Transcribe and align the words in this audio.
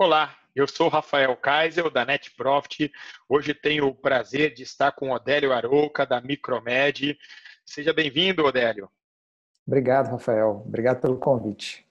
Olá, 0.00 0.38
eu 0.54 0.68
sou 0.68 0.88
Rafael 0.88 1.36
Kaiser, 1.36 1.90
da 1.90 2.04
Net 2.04 2.30
Profit. 2.36 2.88
Hoje 3.28 3.52
tenho 3.52 3.88
o 3.88 3.94
prazer 3.96 4.54
de 4.54 4.62
estar 4.62 4.92
com 4.92 5.10
Odélio 5.10 5.52
Arouca, 5.52 6.06
da 6.06 6.20
Micromed. 6.20 7.18
Seja 7.66 7.92
bem-vindo, 7.92 8.44
Odélio. 8.44 8.88
Obrigado, 9.66 10.12
Rafael. 10.12 10.62
Obrigado 10.64 11.00
pelo 11.00 11.18
convite. 11.18 11.84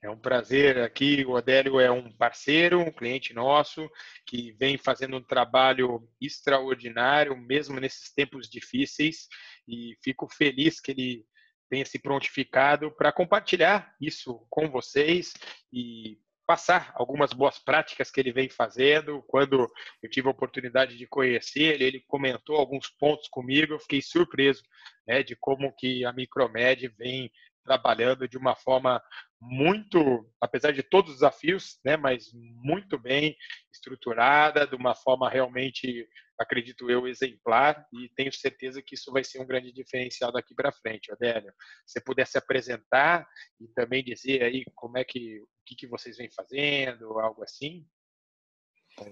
É 0.00 0.08
um 0.08 0.16
prazer 0.16 0.78
aqui. 0.78 1.24
O 1.26 1.32
Odélio 1.32 1.80
é 1.80 1.90
um 1.90 2.12
parceiro, 2.12 2.78
um 2.78 2.92
cliente 2.92 3.34
nosso, 3.34 3.90
que 4.24 4.52
vem 4.52 4.78
fazendo 4.78 5.16
um 5.16 5.22
trabalho 5.24 6.08
extraordinário, 6.20 7.36
mesmo 7.36 7.80
nesses 7.80 8.12
tempos 8.12 8.48
difíceis, 8.48 9.26
e 9.66 9.98
fico 10.00 10.28
feliz 10.28 10.78
que 10.78 10.92
ele 10.92 11.26
tenha 11.68 11.84
se 11.84 11.98
prontificado 11.98 12.92
para 12.92 13.10
compartilhar 13.10 13.92
isso 14.00 14.46
com 14.48 14.70
vocês 14.70 15.32
e 15.72 16.20
passar 16.48 16.92
algumas 16.94 17.34
boas 17.34 17.58
práticas 17.58 18.10
que 18.10 18.18
ele 18.18 18.32
vem 18.32 18.48
fazendo. 18.48 19.22
Quando 19.28 19.70
eu 20.02 20.08
tive 20.08 20.28
a 20.28 20.30
oportunidade 20.30 20.96
de 20.96 21.06
conhecer 21.06 21.74
ele, 21.74 21.84
ele 21.84 22.04
comentou 22.08 22.56
alguns 22.56 22.88
pontos 22.88 23.28
comigo, 23.28 23.74
eu 23.74 23.78
fiquei 23.78 24.00
surpreso 24.00 24.62
né, 25.06 25.22
de 25.22 25.36
como 25.36 25.70
que 25.76 26.06
a 26.06 26.12
Micromed 26.12 26.88
vem 26.96 27.30
trabalhando 27.62 28.26
de 28.26 28.38
uma 28.38 28.56
forma 28.56 28.98
muito, 29.38 30.26
apesar 30.40 30.72
de 30.72 30.82
todos 30.82 31.10
os 31.10 31.16
desafios, 31.18 31.78
né, 31.84 31.98
mas 31.98 32.32
muito 32.32 32.98
bem 32.98 33.36
estruturada, 33.70 34.66
de 34.66 34.74
uma 34.74 34.94
forma 34.94 35.28
realmente, 35.28 36.08
acredito 36.38 36.90
eu, 36.90 37.06
exemplar, 37.06 37.86
e 37.92 38.08
tenho 38.14 38.32
certeza 38.32 38.80
que 38.80 38.94
isso 38.94 39.12
vai 39.12 39.24
ser 39.24 39.40
um 39.40 39.46
grande 39.46 39.72
diferencial 39.72 40.30
daqui 40.30 40.54
para 40.54 40.72
frente. 40.72 41.12
Adélio, 41.12 41.52
se 41.86 42.00
puder 42.00 42.26
se 42.26 42.38
apresentar 42.38 43.26
e 43.60 43.66
também 43.68 44.04
dizer 44.04 44.42
aí 44.42 44.64
como 44.74 44.96
é 44.96 45.04
que, 45.04 45.40
o 45.40 45.46
que, 45.66 45.74
que 45.74 45.86
vocês 45.86 46.16
vêm 46.16 46.30
fazendo, 46.30 47.18
algo 47.18 47.42
assim. 47.42 47.84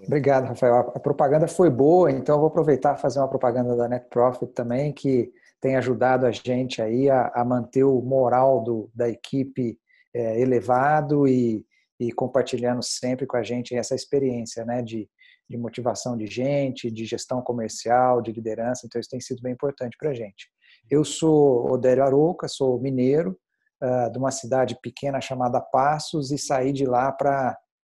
Obrigado, 0.07 0.47
Rafael. 0.47 0.93
A 0.95 1.01
propaganda 1.01 1.47
foi 1.47 1.71
boa, 1.71 2.11
então 2.11 2.39
vou 2.39 2.49
aproveitar 2.49 2.97
fazer 2.97 3.19
uma 3.21 3.29
propaganda 3.29 3.77
da 3.77 3.89
Net 3.89 4.09
Profit 4.09 4.53
também, 4.53 4.93
que 4.93 5.33
tem 5.61 5.77
ajudado 5.77 6.27
a 6.27 6.33
gente 6.33 6.83
aí 6.83 7.09
a, 7.09 7.31
a 7.35 7.45
manter 7.45 7.85
o 7.85 8.01
moral 8.01 8.63
do, 8.63 8.91
da 8.95 9.09
equipe 9.09 9.79
é, 10.15 10.41
elevado 10.41 11.27
e, 11.27 11.65
e 12.01 12.13
compartilhando 12.13 12.83
sempre 12.83 13.27
com 13.27 13.37
a 13.37 13.43
gente 13.43 13.75
essa 13.75 13.95
experiência 13.95 14.65
né, 14.65 14.83
de, 14.83 15.09
de 15.49 15.57
motivação 15.57 16.17
de 16.17 16.27
gente, 16.27 16.91
de 16.91 17.05
gestão 17.05 17.41
comercial, 17.41 18.21
de 18.21 18.33
liderança, 18.33 18.87
então 18.87 19.01
isso 19.01 19.11
tem 19.11 19.21
sido 19.21 19.41
bem 19.43 19.53
importante 19.53 19.97
para 19.99 20.11
a 20.11 20.15
gente. 20.15 20.51
Eu 20.91 21.05
sou 21.05 21.71
Odério 21.71 22.03
Arouca, 22.03 22.49
sou 22.49 22.81
mineiro, 22.81 23.39
uh, 23.83 24.11
de 24.11 24.19
uma 24.19 24.31
cidade 24.31 24.79
pequena 24.81 25.21
chamada 25.21 25.61
Passos 25.61 26.31
e 26.31 26.39
saí 26.39 26.73
de 26.73 26.85
lá 26.85 27.13
para 27.13 27.57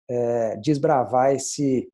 é, 0.10 0.56
desbravar 0.58 1.34
esse, 1.34 1.90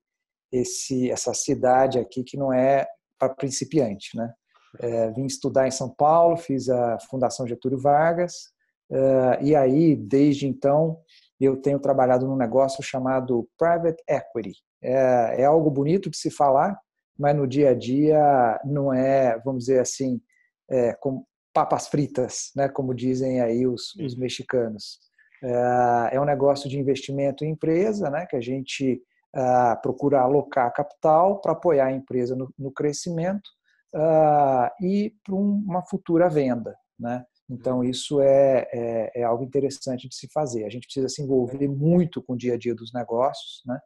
esse, 0.51 1.09
essa 1.09 1.33
cidade 1.33 1.97
aqui 1.97 2.23
que 2.23 2.37
não 2.37 2.53
é 2.53 2.87
para 3.17 3.33
principiante, 3.33 4.15
né? 4.15 4.31
É, 4.79 5.11
vim 5.11 5.25
estudar 5.25 5.67
em 5.67 5.71
São 5.71 5.89
Paulo, 5.89 6.35
fiz 6.35 6.67
a 6.67 6.97
Fundação 7.09 7.47
Getúlio 7.47 7.79
Vargas, 7.79 8.53
é, 8.91 9.43
e 9.43 9.55
aí, 9.55 9.95
desde 9.95 10.47
então, 10.47 10.99
eu 11.39 11.57
tenho 11.57 11.79
trabalhado 11.79 12.27
num 12.27 12.35
negócio 12.35 12.83
chamado 12.83 13.47
Private 13.57 14.01
Equity. 14.07 14.55
É, 14.83 15.41
é 15.41 15.45
algo 15.45 15.69
bonito 15.71 16.09
de 16.09 16.17
se 16.17 16.29
falar, 16.29 16.77
mas 17.17 17.35
no 17.35 17.47
dia 17.47 17.69
a 17.69 17.73
dia 17.73 18.59
não 18.65 18.93
é, 18.93 19.39
vamos 19.43 19.65
dizer 19.65 19.79
assim, 19.79 20.21
é, 20.69 20.93
com 20.93 21.23
papas 21.53 21.87
fritas, 21.87 22.51
né, 22.55 22.67
como 22.67 22.93
dizem 22.93 23.41
aí 23.41 23.65
os, 23.67 23.95
os 23.95 24.15
mexicanos. 24.15 24.99
É, 25.43 26.15
é 26.15 26.21
um 26.21 26.25
negócio 26.25 26.69
de 26.69 26.79
investimento 26.79 27.45
em 27.45 27.51
empresa, 27.51 28.09
né, 28.09 28.25
que 28.25 28.35
a 28.35 28.41
gente 28.41 29.01
ah, 29.35 29.75
procura 29.81 30.21
alocar 30.21 30.71
capital 30.71 31.41
para 31.41 31.53
apoiar 31.53 31.87
a 31.87 31.91
empresa 31.91 32.35
no, 32.35 32.53
no 32.55 32.71
crescimento 32.71 33.49
uh, 33.95 34.69
e 34.79 35.11
para 35.23 35.33
uma 35.33 35.81
futura 35.81 36.29
venda. 36.29 36.75
Né? 36.99 37.25
Então, 37.49 37.77
uhum. 37.79 37.83
isso 37.83 38.21
é, 38.21 38.67
é, 38.71 39.21
é, 39.21 39.23
algo 39.23 39.43
interessante 39.43 40.07
de 40.07 40.15
se 40.15 40.27
fazer. 40.31 40.65
A 40.65 40.69
gente 40.69 40.85
precisa 40.85 41.09
se 41.09 41.23
envolver 41.23 41.67
muito 41.67 42.21
com 42.21 42.33
o 42.33 42.37
dia 42.37 42.53
a 42.53 42.57
dia 42.57 42.75
dos 42.75 42.93
negócios, 42.93 43.63
né? 43.65 43.79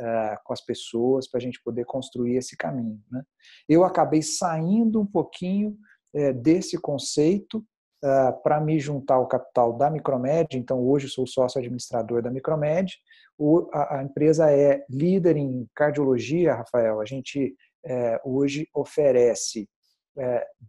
Uh, 0.00 0.34
com 0.44 0.54
as 0.54 0.64
pessoas, 0.64 1.28
para 1.28 1.38
a 1.38 1.40
gente 1.40 1.62
poder 1.62 1.84
construir 1.84 2.36
esse 2.36 2.56
caminho. 2.56 2.98
Né? 3.10 3.22
Eu 3.68 3.84
acabei 3.84 4.22
saindo 4.22 4.98
um 4.98 5.06
pouquinho 5.06 5.76
uh, 6.16 6.32
desse 6.32 6.78
conceito 6.80 7.58
uh, 8.02 8.42
para 8.42 8.58
me 8.58 8.80
juntar 8.80 9.16
ao 9.16 9.28
capital 9.28 9.74
da 9.74 9.90
Micromed. 9.90 10.56
Então, 10.56 10.80
hoje 10.80 11.08
sou 11.08 11.26
sócio 11.26 11.58
administrador 11.58 12.22
da 12.22 12.30
Micromed. 12.30 12.90
O, 13.38 13.68
a, 13.72 13.98
a 13.98 14.02
empresa 14.02 14.50
é 14.50 14.82
líder 14.88 15.36
em 15.36 15.68
cardiologia, 15.74 16.54
Rafael. 16.54 17.00
A 17.00 17.04
gente 17.04 17.54
hoje 18.24 18.68
oferece 18.74 19.68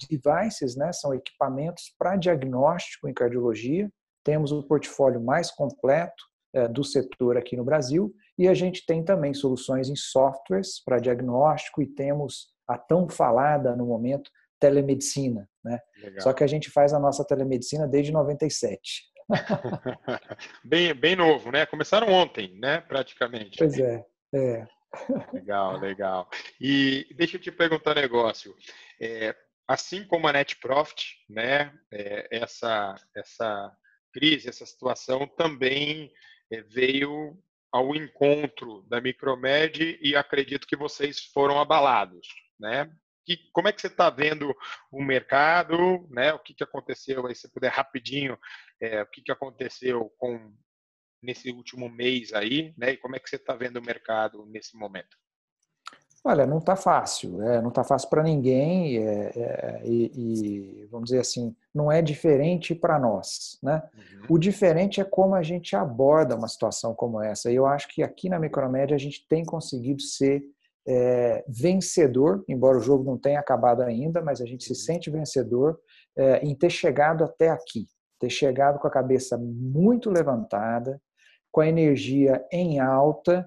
devices, 0.09 0.75
né, 0.75 0.91
são 0.91 1.13
equipamentos 1.13 1.93
para 1.97 2.15
diagnóstico 2.15 3.07
em 3.07 3.13
cardiologia. 3.13 3.89
Temos 4.23 4.51
o 4.51 4.63
portfólio 4.63 5.23
mais 5.23 5.51
completo 5.51 6.23
do 6.71 6.83
setor 6.83 7.35
aqui 7.35 7.57
no 7.57 7.63
Brasil 7.63 8.13
e 8.37 8.47
a 8.47 8.53
gente 8.53 8.85
tem 8.85 9.03
também 9.03 9.33
soluções 9.33 9.89
em 9.89 9.95
softwares 9.95 10.83
para 10.83 10.99
diagnóstico 10.99 11.81
e 11.81 11.87
temos 11.87 12.53
a 12.67 12.77
tão 12.77 13.09
falada 13.09 13.75
no 13.75 13.85
momento 13.85 14.29
telemedicina, 14.59 15.49
né? 15.63 15.79
Só 16.19 16.31
que 16.31 16.43
a 16.43 16.47
gente 16.47 16.69
faz 16.69 16.93
a 16.93 16.99
nossa 16.99 17.25
telemedicina 17.25 17.87
desde 17.87 18.11
97. 18.11 19.03
bem, 20.63 20.93
bem 20.93 21.15
novo, 21.15 21.51
né? 21.51 21.65
Começaram 21.65 22.07
ontem, 22.11 22.57
né? 22.59 22.81
Praticamente. 22.81 23.57
Pois 23.57 23.77
é, 23.77 24.05
é. 24.33 24.65
Legal, 25.33 25.77
legal. 25.79 26.29
E 26.61 27.07
deixa 27.17 27.37
eu 27.37 27.41
te 27.41 27.51
perguntar 27.51 27.91
um 27.97 28.01
negócio. 28.01 28.55
É, 29.01 29.35
assim 29.67 30.05
como 30.05 30.27
a 30.27 30.33
Net 30.33 30.59
Profit, 30.59 31.17
né, 31.29 31.73
é, 31.91 32.27
essa, 32.31 32.95
essa 33.15 33.71
crise, 34.13 34.49
essa 34.49 34.65
situação 34.65 35.27
também 35.27 36.11
é, 36.11 36.11
veio 36.61 37.37
ao 37.71 37.95
encontro 37.95 38.83
da 38.83 39.01
Micromed 39.01 39.97
e 40.01 40.15
acredito 40.15 40.67
que 40.67 40.75
vocês 40.75 41.25
foram 41.25 41.59
abalados, 41.59 42.27
né? 42.59 42.91
Que, 43.25 43.37
como 43.51 43.67
é 43.67 43.71
que 43.71 43.81
você 43.81 43.87
está 43.87 44.09
vendo 44.09 44.53
o 44.91 45.01
mercado, 45.01 46.07
né? 46.11 46.33
O 46.33 46.39
que, 46.39 46.53
que 46.53 46.63
aconteceu 46.63 47.25
aí, 47.25 47.35
se 47.35 47.51
puder 47.51 47.71
rapidinho, 47.71 48.37
é, 48.79 49.01
o 49.01 49.07
que, 49.07 49.21
que 49.21 49.31
aconteceu 49.31 50.09
com 50.17 50.53
nesse 51.21 51.49
último 51.51 51.89
mês 51.89 52.33
aí, 52.33 52.73
né? 52.77 52.91
E 52.91 52.97
como 52.97 53.15
é 53.15 53.19
que 53.19 53.29
você 53.29 53.37
está 53.37 53.55
vendo 53.55 53.77
o 53.77 53.85
mercado 53.85 54.45
nesse 54.45 54.75
momento? 54.77 55.17
Olha, 56.25 56.47
não 56.47 56.59
está 56.59 56.77
fácil, 56.77 57.41
é, 57.41 57.61
não 57.61 57.67
está 57.67 57.83
fácil 57.83 58.09
para 58.09 58.23
ninguém 58.23 58.97
é, 58.97 59.31
é, 59.35 59.81
e, 59.83 60.11
e, 60.15 60.85
vamos 60.85 61.09
dizer 61.09 61.19
assim, 61.19 61.53
não 61.75 61.91
é 61.91 62.01
diferente 62.01 62.73
para 62.73 62.97
nós, 62.97 63.59
né? 63.61 63.83
Uhum. 63.93 64.35
O 64.35 64.37
diferente 64.37 65.01
é 65.01 65.03
como 65.03 65.35
a 65.35 65.43
gente 65.43 65.75
aborda 65.75 66.37
uma 66.37 66.47
situação 66.47 66.95
como 66.95 67.21
essa. 67.21 67.51
E 67.51 67.55
eu 67.55 67.65
acho 67.65 67.89
que 67.89 68.01
aqui 68.01 68.29
na 68.29 68.39
Micromédia 68.39 68.95
a 68.95 68.99
gente 68.99 69.27
tem 69.27 69.43
conseguido 69.43 70.01
ser 70.01 70.41
é, 70.87 71.43
vencedor, 71.45 72.41
embora 72.47 72.77
o 72.77 72.81
jogo 72.81 73.03
não 73.03 73.17
tenha 73.17 73.39
acabado 73.41 73.81
ainda, 73.81 74.21
mas 74.21 74.39
a 74.39 74.45
gente 74.45 74.63
se 74.63 74.71
uhum. 74.71 74.75
sente 74.75 75.09
vencedor 75.09 75.77
é, 76.17 76.39
em 76.39 76.55
ter 76.55 76.69
chegado 76.69 77.25
até 77.25 77.49
aqui, 77.49 77.85
ter 78.17 78.29
chegado 78.29 78.79
com 78.79 78.87
a 78.87 78.91
cabeça 78.91 79.37
muito 79.37 80.09
levantada, 80.09 81.01
com 81.51 81.59
a 81.59 81.67
energia 81.67 82.45
em 82.49 82.79
alta 82.79 83.45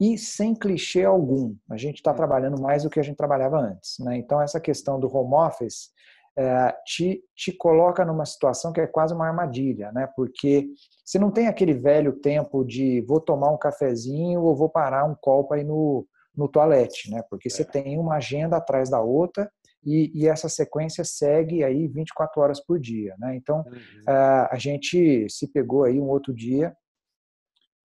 e 0.00 0.18
sem 0.18 0.54
clichê 0.54 1.04
algum. 1.04 1.54
A 1.70 1.76
gente 1.76 1.96
está 1.96 2.12
trabalhando 2.12 2.60
mais 2.60 2.82
do 2.82 2.90
que 2.90 3.00
a 3.00 3.02
gente 3.02 3.16
trabalhava 3.16 3.58
antes. 3.58 3.98
Né? 4.00 4.18
Então, 4.18 4.40
essa 4.40 4.60
questão 4.60 5.00
do 5.00 5.14
home 5.14 5.34
office 5.34 5.90
é, 6.38 6.74
te, 6.84 7.22
te 7.34 7.50
coloca 7.52 8.04
numa 8.04 8.26
situação 8.26 8.72
que 8.72 8.80
é 8.80 8.86
quase 8.86 9.14
uma 9.14 9.26
armadilha, 9.26 9.90
né? 9.92 10.06
porque 10.14 10.68
você 11.04 11.18
não 11.18 11.30
tem 11.30 11.46
aquele 11.46 11.72
velho 11.72 12.12
tempo 12.12 12.62
de 12.62 13.00
vou 13.02 13.20
tomar 13.20 13.50
um 13.50 13.58
cafezinho 13.58 14.42
ou 14.42 14.54
vou 14.54 14.68
parar 14.68 15.04
um 15.06 15.14
copo 15.14 15.54
aí 15.54 15.64
no, 15.64 16.06
no 16.36 16.46
toalete, 16.46 17.10
né? 17.10 17.22
porque 17.30 17.48
você 17.48 17.62
é. 17.62 17.64
tem 17.64 17.98
uma 17.98 18.16
agenda 18.16 18.58
atrás 18.58 18.90
da 18.90 19.00
outra 19.00 19.50
e, 19.82 20.10
e, 20.14 20.26
essa 20.26 20.48
sequência 20.48 21.04
segue 21.04 21.62
aí 21.62 21.86
24 21.86 22.42
horas 22.42 22.60
por 22.60 22.78
dia. 22.78 23.14
Né? 23.18 23.36
Então, 23.36 23.58
uhum. 23.58 23.72
a, 24.06 24.54
a 24.54 24.58
gente 24.58 25.26
se 25.30 25.46
pegou 25.46 25.84
aí 25.84 26.00
um 26.00 26.08
outro 26.08 26.34
dia 26.34 26.76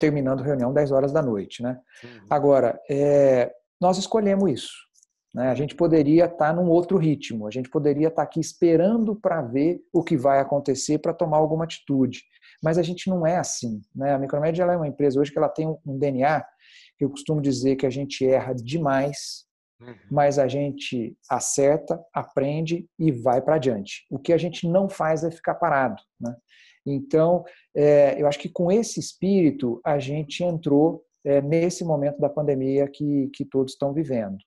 terminando 0.02 0.42
reunião 0.42 0.72
10 0.72 0.90
horas 0.90 1.12
da 1.12 1.22
noite. 1.22 1.62
Né? 1.62 1.78
Uhum. 2.02 2.26
Agora, 2.28 2.80
é, 2.90 3.54
nós 3.80 3.98
escolhemos 3.98 4.50
isso. 4.50 4.72
Né? 5.32 5.48
A 5.48 5.54
gente 5.54 5.76
poderia 5.76 6.24
estar 6.24 6.36
tá 6.48 6.52
num 6.52 6.68
outro 6.68 6.98
ritmo, 6.98 7.46
a 7.46 7.52
gente 7.52 7.70
poderia 7.70 8.08
estar 8.08 8.22
tá 8.22 8.22
aqui 8.24 8.40
esperando 8.40 9.14
para 9.14 9.40
ver 9.40 9.80
o 9.92 10.02
que 10.02 10.16
vai 10.16 10.40
acontecer 10.40 10.98
para 10.98 11.14
tomar 11.14 11.36
alguma 11.36 11.62
atitude. 11.62 12.24
Mas 12.60 12.78
a 12.78 12.82
gente 12.82 13.08
não 13.08 13.24
é 13.24 13.36
assim. 13.36 13.80
Né? 13.94 14.12
A 14.12 14.18
Micromédia 14.18 14.64
é 14.64 14.76
uma 14.76 14.88
empresa 14.88 15.20
hoje 15.20 15.30
que 15.30 15.38
ela 15.38 15.48
tem 15.48 15.68
um 15.68 15.98
DNA 15.98 16.44
que 16.98 17.04
eu 17.04 17.10
costumo 17.10 17.40
dizer 17.40 17.76
que 17.76 17.86
a 17.86 17.90
gente 17.90 18.26
erra 18.26 18.52
demais, 18.52 19.44
uhum. 19.80 19.94
mas 20.10 20.36
a 20.36 20.48
gente 20.48 21.16
acerta, 21.30 22.00
aprende 22.12 22.88
e 22.98 23.12
vai 23.12 23.40
para 23.40 23.54
adiante. 23.54 24.04
O 24.10 24.18
que 24.18 24.32
a 24.32 24.38
gente 24.38 24.68
não 24.68 24.88
faz 24.88 25.22
é 25.22 25.30
ficar 25.30 25.54
parado. 25.54 26.02
Né? 26.20 26.34
Então, 26.84 27.44
é, 27.74 28.20
eu 28.20 28.26
acho 28.26 28.38
que 28.38 28.48
com 28.48 28.70
esse 28.70 28.98
espírito 28.98 29.80
a 29.84 29.98
gente 29.98 30.42
entrou 30.42 31.04
é, 31.24 31.40
nesse 31.40 31.84
momento 31.84 32.18
da 32.18 32.28
pandemia 32.28 32.88
que, 32.88 33.30
que 33.34 33.44
todos 33.44 33.72
estão 33.72 33.92
vivendo. 33.92 34.38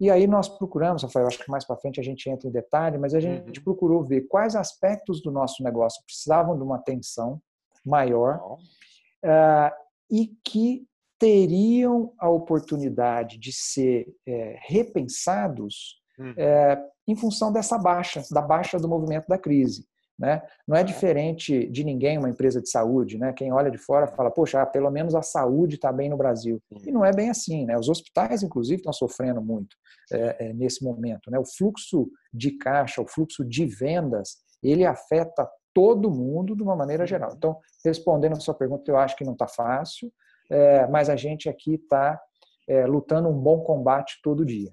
E 0.00 0.10
aí 0.10 0.26
nós 0.26 0.48
procuramos, 0.48 1.02
Rafael, 1.02 1.26
acho 1.26 1.44
que 1.44 1.50
mais 1.50 1.66
para 1.66 1.76
frente 1.76 2.00
a 2.00 2.02
gente 2.02 2.28
entra 2.30 2.48
em 2.48 2.52
detalhe, 2.52 2.96
mas 2.96 3.14
a 3.14 3.20
gente 3.20 3.58
uhum. 3.58 3.64
procurou 3.64 4.02
ver 4.02 4.22
quais 4.22 4.56
aspectos 4.56 5.20
do 5.22 5.30
nosso 5.30 5.62
negócio 5.62 6.02
precisavam 6.06 6.56
de 6.56 6.62
uma 6.62 6.76
atenção 6.76 7.40
maior 7.84 8.40
uh, 9.24 9.70
e 10.10 10.28
que 10.42 10.86
teriam 11.18 12.14
a 12.18 12.30
oportunidade 12.30 13.38
de 13.38 13.52
ser 13.52 14.06
é, 14.26 14.58
repensados 14.62 16.00
uhum. 16.18 16.32
é, 16.34 16.82
em 17.06 17.14
função 17.14 17.52
dessa 17.52 17.76
baixa, 17.76 18.22
da 18.30 18.40
baixa 18.40 18.78
do 18.78 18.88
movimento 18.88 19.28
da 19.28 19.36
crise. 19.36 19.86
Né? 20.20 20.42
Não 20.68 20.76
é 20.76 20.84
diferente 20.84 21.66
de 21.70 21.82
ninguém 21.82 22.18
uma 22.18 22.28
empresa 22.28 22.60
de 22.60 22.68
saúde. 22.68 23.16
Né? 23.16 23.32
Quem 23.32 23.50
olha 23.54 23.70
de 23.70 23.78
fora 23.78 24.06
fala, 24.06 24.30
poxa, 24.30 24.60
ah, 24.60 24.66
pelo 24.66 24.90
menos 24.90 25.14
a 25.14 25.22
saúde 25.22 25.76
está 25.76 25.90
bem 25.90 26.10
no 26.10 26.16
Brasil. 26.18 26.62
E 26.86 26.92
não 26.92 27.02
é 27.02 27.10
bem 27.10 27.30
assim. 27.30 27.64
Né? 27.64 27.78
Os 27.78 27.88
hospitais, 27.88 28.42
inclusive, 28.42 28.76
estão 28.76 28.92
sofrendo 28.92 29.40
muito 29.40 29.74
é, 30.12 30.48
é, 30.48 30.52
nesse 30.52 30.84
momento. 30.84 31.30
Né? 31.30 31.38
O 31.38 31.44
fluxo 31.46 32.06
de 32.30 32.50
caixa, 32.58 33.00
o 33.00 33.08
fluxo 33.08 33.42
de 33.42 33.64
vendas, 33.64 34.36
ele 34.62 34.84
afeta 34.84 35.48
todo 35.72 36.10
mundo 36.10 36.54
de 36.54 36.62
uma 36.62 36.76
maneira 36.76 37.06
geral. 37.06 37.32
Então, 37.34 37.58
respondendo 37.82 38.32
a 38.32 38.40
sua 38.40 38.52
pergunta, 38.52 38.90
eu 38.90 38.98
acho 38.98 39.16
que 39.16 39.24
não 39.24 39.32
está 39.32 39.48
fácil, 39.48 40.12
é, 40.50 40.86
mas 40.88 41.08
a 41.08 41.16
gente 41.16 41.48
aqui 41.48 41.76
está 41.76 42.20
lutando 42.86 43.28
um 43.28 43.36
bom 43.36 43.64
combate 43.64 44.20
todo 44.22 44.46
dia. 44.46 44.70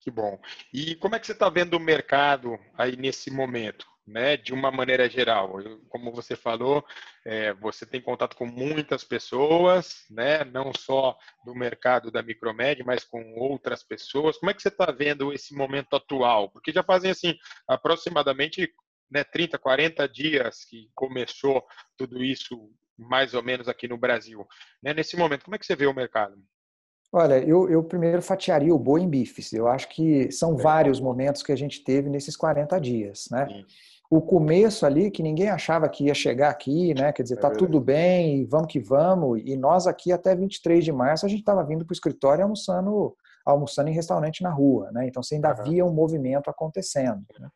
Que 0.00 0.10
bom. 0.10 0.38
E 0.72 0.94
como 0.96 1.16
é 1.16 1.20
que 1.20 1.26
você 1.26 1.32
está 1.32 1.50
vendo 1.50 1.74
o 1.74 1.80
mercado 1.80 2.58
aí 2.78 2.96
nesse 2.96 3.30
momento? 3.30 3.84
Né, 4.06 4.36
de 4.36 4.52
uma 4.52 4.70
maneira 4.70 5.08
geral. 5.08 5.56
Como 5.88 6.12
você 6.12 6.36
falou, 6.36 6.84
é, 7.24 7.54
você 7.54 7.86
tem 7.86 8.00
contato 8.00 8.36
com 8.36 8.46
muitas 8.46 9.02
pessoas, 9.02 10.04
né, 10.10 10.44
não 10.44 10.72
só 10.76 11.16
do 11.44 11.54
mercado 11.54 12.10
da 12.10 12.22
micromédia, 12.22 12.84
mas 12.84 13.04
com 13.04 13.34
outras 13.34 13.82
pessoas. 13.82 14.36
Como 14.36 14.50
é 14.50 14.54
que 14.54 14.62
você 14.62 14.68
está 14.68 14.90
vendo 14.90 15.32
esse 15.32 15.54
momento 15.54 15.96
atual? 15.96 16.50
Porque 16.50 16.72
já 16.72 16.82
fazem 16.82 17.10
assim 17.10 17.34
aproximadamente 17.66 18.70
né, 19.10 19.24
30, 19.24 19.58
40 19.58 20.08
dias 20.08 20.64
que 20.64 20.90
começou 20.94 21.64
tudo 21.96 22.22
isso, 22.22 22.70
mais 22.98 23.32
ou 23.32 23.42
menos 23.42 23.68
aqui 23.68 23.88
no 23.88 23.96
Brasil. 23.96 24.46
Né? 24.82 24.92
Nesse 24.92 25.16
momento, 25.16 25.44
como 25.44 25.56
é 25.56 25.58
que 25.58 25.66
você 25.66 25.76
vê 25.76 25.86
o 25.86 25.94
mercado? 25.94 26.36
Olha, 27.12 27.38
eu, 27.38 27.70
eu 27.70 27.82
primeiro 27.84 28.20
fatiaria 28.20 28.74
o 28.74 28.78
boi 28.78 29.00
em 29.00 29.08
bifes. 29.08 29.52
Eu 29.52 29.68
acho 29.68 29.88
que 29.88 30.32
são 30.32 30.56
vários 30.56 30.98
momentos 30.98 31.44
que 31.44 31.52
a 31.52 31.56
gente 31.56 31.84
teve 31.84 32.10
nesses 32.10 32.36
40 32.36 32.80
dias, 32.80 33.28
né? 33.30 33.46
Sim 33.46 33.64
o 34.10 34.20
começo 34.20 34.84
ali, 34.84 35.10
que 35.10 35.22
ninguém 35.22 35.48
achava 35.48 35.88
que 35.88 36.04
ia 36.04 36.14
chegar 36.14 36.50
aqui, 36.50 36.94
né? 36.94 37.12
Quer 37.12 37.22
dizer, 37.22 37.36
tá 37.36 37.48
é 37.48 37.52
tudo 37.52 37.80
bem, 37.80 38.46
vamos 38.46 38.68
que 38.70 38.78
vamos. 38.78 39.40
E 39.44 39.56
nós 39.56 39.86
aqui 39.86 40.12
até 40.12 40.34
23 40.34 40.84
de 40.84 40.92
março 40.92 41.26
a 41.26 41.28
gente 41.28 41.40
estava 41.40 41.64
vindo 41.64 41.84
para 41.84 41.92
o 41.92 41.94
escritório 41.94 42.42
almoçando, 42.42 43.16
almoçando 43.44 43.88
em 43.88 43.94
restaurante 43.94 44.42
na 44.42 44.50
rua, 44.50 44.90
né? 44.92 45.06
Então 45.06 45.22
você 45.22 45.36
ainda 45.36 45.54
uhum. 45.56 45.64
via 45.64 45.86
um 45.86 45.92
movimento 45.92 46.50
acontecendo. 46.50 47.24
Né? 47.40 47.48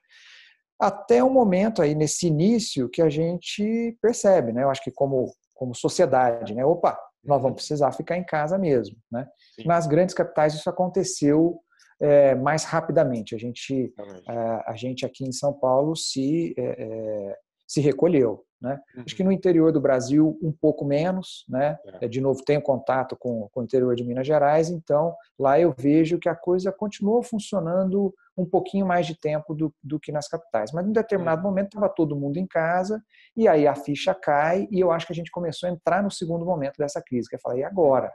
Até 0.80 1.22
o 1.22 1.30
momento 1.30 1.82
aí 1.82 1.94
nesse 1.94 2.26
início 2.26 2.88
que 2.88 3.02
a 3.02 3.10
gente 3.10 3.96
percebe, 4.00 4.52
né? 4.52 4.62
Eu 4.62 4.70
acho 4.70 4.82
que 4.82 4.90
como 4.90 5.32
como 5.54 5.74
sociedade, 5.74 6.54
né? 6.54 6.64
Opa, 6.64 6.96
nós 7.24 7.42
vamos 7.42 7.50
uhum. 7.50 7.54
precisar 7.56 7.92
ficar 7.92 8.16
em 8.16 8.24
casa 8.24 8.56
mesmo, 8.56 8.96
né? 9.10 9.26
Sim. 9.56 9.66
Nas 9.66 9.86
grandes 9.86 10.14
capitais 10.14 10.54
isso 10.54 10.70
aconteceu 10.70 11.60
é, 12.00 12.34
mais 12.34 12.64
rapidamente. 12.64 13.34
A 13.34 13.38
gente, 13.38 13.92
a, 14.26 14.32
é, 14.32 14.64
a, 14.66 14.76
gente 14.76 15.04
aqui 15.04 15.24
em 15.24 15.32
São 15.32 15.52
Paulo 15.52 15.96
se, 15.96 16.54
é, 16.56 16.62
é, 16.62 17.38
se 17.66 17.80
recolheu. 17.80 18.44
Né? 18.60 18.76
Uhum. 18.96 19.02
Acho 19.06 19.14
que 19.14 19.22
no 19.22 19.30
interior 19.30 19.70
do 19.70 19.80
Brasil 19.80 20.36
um 20.42 20.50
pouco 20.50 20.84
menos, 20.84 21.44
né? 21.48 21.78
É. 22.00 22.08
De 22.08 22.20
novo 22.20 22.42
tenho 22.44 22.60
contato 22.60 23.16
com, 23.16 23.48
com 23.52 23.60
o 23.60 23.62
interior 23.62 23.94
de 23.94 24.02
Minas 24.02 24.26
Gerais, 24.26 24.68
então 24.68 25.14
lá 25.38 25.60
eu 25.60 25.72
vejo 25.78 26.18
que 26.18 26.28
a 26.28 26.34
coisa 26.34 26.72
continuou 26.72 27.22
funcionando 27.22 28.12
um 28.36 28.44
pouquinho 28.44 28.84
mais 28.84 29.06
de 29.06 29.16
tempo 29.16 29.54
do, 29.54 29.72
do 29.80 30.00
que 30.00 30.10
nas 30.10 30.26
capitais. 30.26 30.72
Mas 30.72 30.88
em 30.88 30.92
determinado 30.92 31.40
uhum. 31.40 31.48
momento 31.48 31.68
estava 31.68 31.88
todo 31.88 32.16
mundo 32.16 32.36
em 32.36 32.48
casa 32.48 33.00
e 33.36 33.46
aí 33.46 33.64
a 33.64 33.76
ficha 33.76 34.12
cai 34.12 34.66
e 34.72 34.80
eu 34.80 34.90
acho 34.90 35.06
que 35.06 35.12
a 35.12 35.16
gente 35.16 35.30
começou 35.30 35.68
a 35.68 35.72
entrar 35.72 36.02
no 36.02 36.10
segundo 36.10 36.44
momento 36.44 36.78
dessa 36.78 37.00
crise, 37.00 37.28
que 37.28 37.36
é 37.36 37.38
falar 37.38 37.58
e 37.58 37.62
agora, 37.62 38.12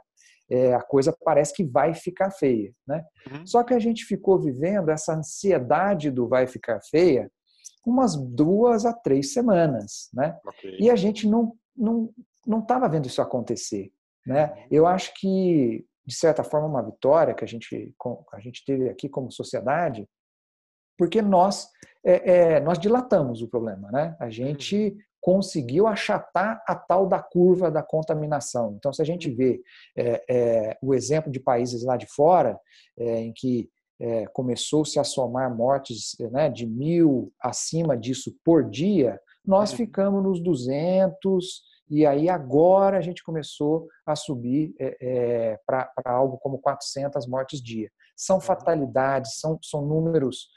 é, 0.50 0.74
a 0.74 0.82
coisa 0.82 1.16
parece 1.24 1.54
que 1.54 1.64
vai 1.64 1.94
ficar 1.94 2.30
feia. 2.30 2.72
Né? 2.86 3.04
Uhum. 3.30 3.46
Só 3.46 3.62
que 3.62 3.74
a 3.74 3.78
gente 3.78 4.04
ficou 4.04 4.38
vivendo 4.38 4.90
essa 4.90 5.14
ansiedade 5.14 6.10
do 6.10 6.28
vai 6.28 6.46
ficar 6.46 6.80
feia 6.82 7.30
umas 7.86 8.16
duas 8.16 8.86
a 8.86 8.92
três 8.92 9.32
semanas. 9.32 10.08
Né? 10.12 10.38
Okay. 10.46 10.76
E 10.80 10.90
a 10.90 10.96
gente 10.96 11.28
não 11.28 11.52
não 11.76 12.10
não 12.46 12.60
estava 12.60 12.88
vendo 12.88 13.06
isso 13.06 13.22
acontecer. 13.22 13.90
Né? 14.26 14.46
Uhum. 14.46 14.66
Eu 14.70 14.86
acho 14.86 15.12
que, 15.14 15.86
de 16.06 16.14
certa 16.14 16.44
forma, 16.44 16.68
uma 16.68 16.82
vitória 16.82 17.34
que 17.34 17.44
a 17.44 17.46
gente, 17.46 17.94
a 18.32 18.40
gente 18.40 18.64
teve 18.66 18.88
aqui 18.88 19.08
como 19.08 19.32
sociedade, 19.32 20.06
porque 20.98 21.22
nós, 21.22 21.68
é, 22.04 22.32
é, 22.32 22.60
nós 22.60 22.78
dilatamos 22.78 23.40
o 23.40 23.48
problema. 23.48 23.90
Né? 23.90 24.14
A 24.20 24.28
gente 24.28 24.76
uhum 24.76 24.98
conseguiu 25.24 25.86
achatar 25.86 26.62
a 26.68 26.74
tal 26.74 27.08
da 27.08 27.18
curva 27.18 27.70
da 27.70 27.82
contaminação. 27.82 28.74
Então, 28.76 28.92
se 28.92 29.00
a 29.00 29.06
gente 29.06 29.30
vê 29.30 29.58
é, 29.96 30.22
é, 30.28 30.78
o 30.82 30.92
exemplo 30.92 31.32
de 31.32 31.40
países 31.40 31.82
lá 31.82 31.96
de 31.96 32.06
fora, 32.06 32.60
é, 32.98 33.20
em 33.20 33.32
que 33.32 33.70
é, 33.98 34.26
começou-se 34.26 34.98
a 34.98 35.04
somar 35.04 35.56
mortes 35.56 36.14
né, 36.30 36.50
de 36.50 36.66
mil 36.66 37.32
acima 37.40 37.96
disso 37.96 38.36
por 38.44 38.68
dia, 38.68 39.18
nós 39.42 39.70
uhum. 39.70 39.78
ficamos 39.78 40.22
nos 40.22 40.42
200, 40.42 41.62
e 41.88 42.04
aí 42.04 42.28
agora 42.28 42.98
a 42.98 43.00
gente 43.00 43.24
começou 43.24 43.88
a 44.04 44.14
subir 44.14 44.74
é, 44.78 44.96
é, 45.00 45.58
para 45.66 45.90
algo 46.04 46.36
como 46.36 46.58
400 46.58 47.26
mortes 47.26 47.62
dia. 47.62 47.90
São 48.14 48.42
fatalidades, 48.42 49.36
são, 49.40 49.58
são 49.62 49.80
números 49.80 50.50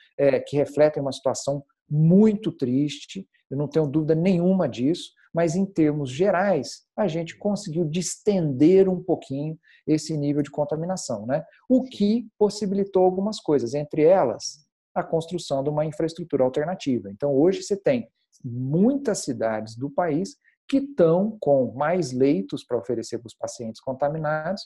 que 0.47 0.57
refletem 0.57 1.01
uma 1.01 1.11
situação 1.11 1.63
muito 1.89 2.51
triste, 2.51 3.27
eu 3.49 3.57
não 3.57 3.67
tenho 3.67 3.87
dúvida 3.87 4.13
nenhuma 4.13 4.67
disso, 4.67 5.11
mas 5.33 5.55
em 5.55 5.65
termos 5.65 6.09
gerais, 6.09 6.85
a 6.97 7.07
gente 7.07 7.37
conseguiu 7.37 7.85
distender 7.85 8.89
um 8.89 9.01
pouquinho 9.01 9.57
esse 9.85 10.17
nível 10.17 10.41
de 10.41 10.49
contaminação, 10.49 11.25
né? 11.25 11.43
O 11.69 11.83
que 11.83 12.27
possibilitou 12.37 13.03
algumas 13.03 13.39
coisas, 13.39 13.73
entre 13.73 14.03
elas 14.03 14.65
a 14.95 15.03
construção 15.03 15.63
de 15.63 15.69
uma 15.69 15.85
infraestrutura 15.85 16.43
alternativa. 16.43 17.09
Então, 17.11 17.33
hoje 17.33 17.61
você 17.61 17.77
tem 17.77 18.09
muitas 18.43 19.19
cidades 19.19 19.75
do 19.75 19.89
país 19.89 20.35
que 20.67 20.77
estão 20.77 21.37
com 21.39 21.71
mais 21.73 22.11
leitos 22.11 22.63
para 22.63 22.77
oferecer 22.77 23.19
para 23.19 23.27
os 23.27 23.35
pacientes 23.35 23.79
contaminados, 23.79 24.63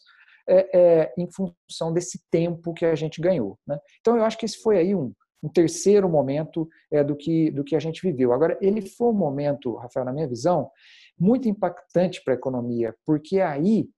é, 0.47 0.77
é, 0.77 1.13
em 1.17 1.27
função 1.31 1.93
desse 1.93 2.19
tempo 2.31 2.73
que 2.73 2.85
a 2.85 2.95
gente 2.95 3.21
ganhou. 3.21 3.59
Né? 3.67 3.77
Então, 3.99 4.17
eu 4.17 4.23
acho 4.23 4.37
que 4.37 4.45
esse 4.45 4.57
foi 4.57 4.77
aí 4.77 4.95
um, 4.95 5.13
um 5.41 5.49
terceiro 5.49 6.07
momento 6.07 6.69
é, 6.91 7.03
do, 7.03 7.15
que, 7.15 7.49
do 7.51 7.63
que 7.63 7.75
a 7.75 7.79
gente 7.79 8.01
viveu. 8.01 8.31
Agora, 8.31 8.57
ele 8.61 8.81
foi 8.81 9.07
um 9.07 9.13
momento, 9.13 9.75
Rafael, 9.75 10.05
na 10.05 10.13
minha 10.13 10.27
visão, 10.27 10.69
muito 11.19 11.49
impactante 11.49 12.23
para 12.23 12.33
a 12.33 12.37
economia, 12.37 12.95
porque 13.05 13.39
aí 13.39 13.89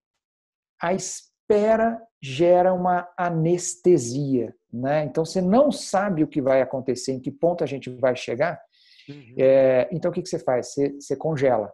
a 0.81 0.93
espera 0.93 2.01
gera 2.21 2.73
uma 2.73 3.07
anestesia. 3.17 4.55
Né? 4.71 5.05
Então, 5.05 5.25
você 5.25 5.41
não 5.41 5.71
sabe 5.71 6.23
o 6.23 6.27
que 6.27 6.41
vai 6.41 6.62
acontecer, 6.62 7.12
em 7.12 7.19
que 7.19 7.31
ponto 7.31 7.63
a 7.63 7.67
gente 7.67 7.89
vai 7.89 8.15
chegar. 8.15 8.59
Uhum. 9.07 9.35
É, 9.38 9.89
então, 9.91 10.09
o 10.09 10.13
que, 10.13 10.21
que 10.21 10.29
você 10.29 10.39
faz? 10.39 10.73
Você, 10.73 10.93
você 10.93 11.15
congela. 11.15 11.71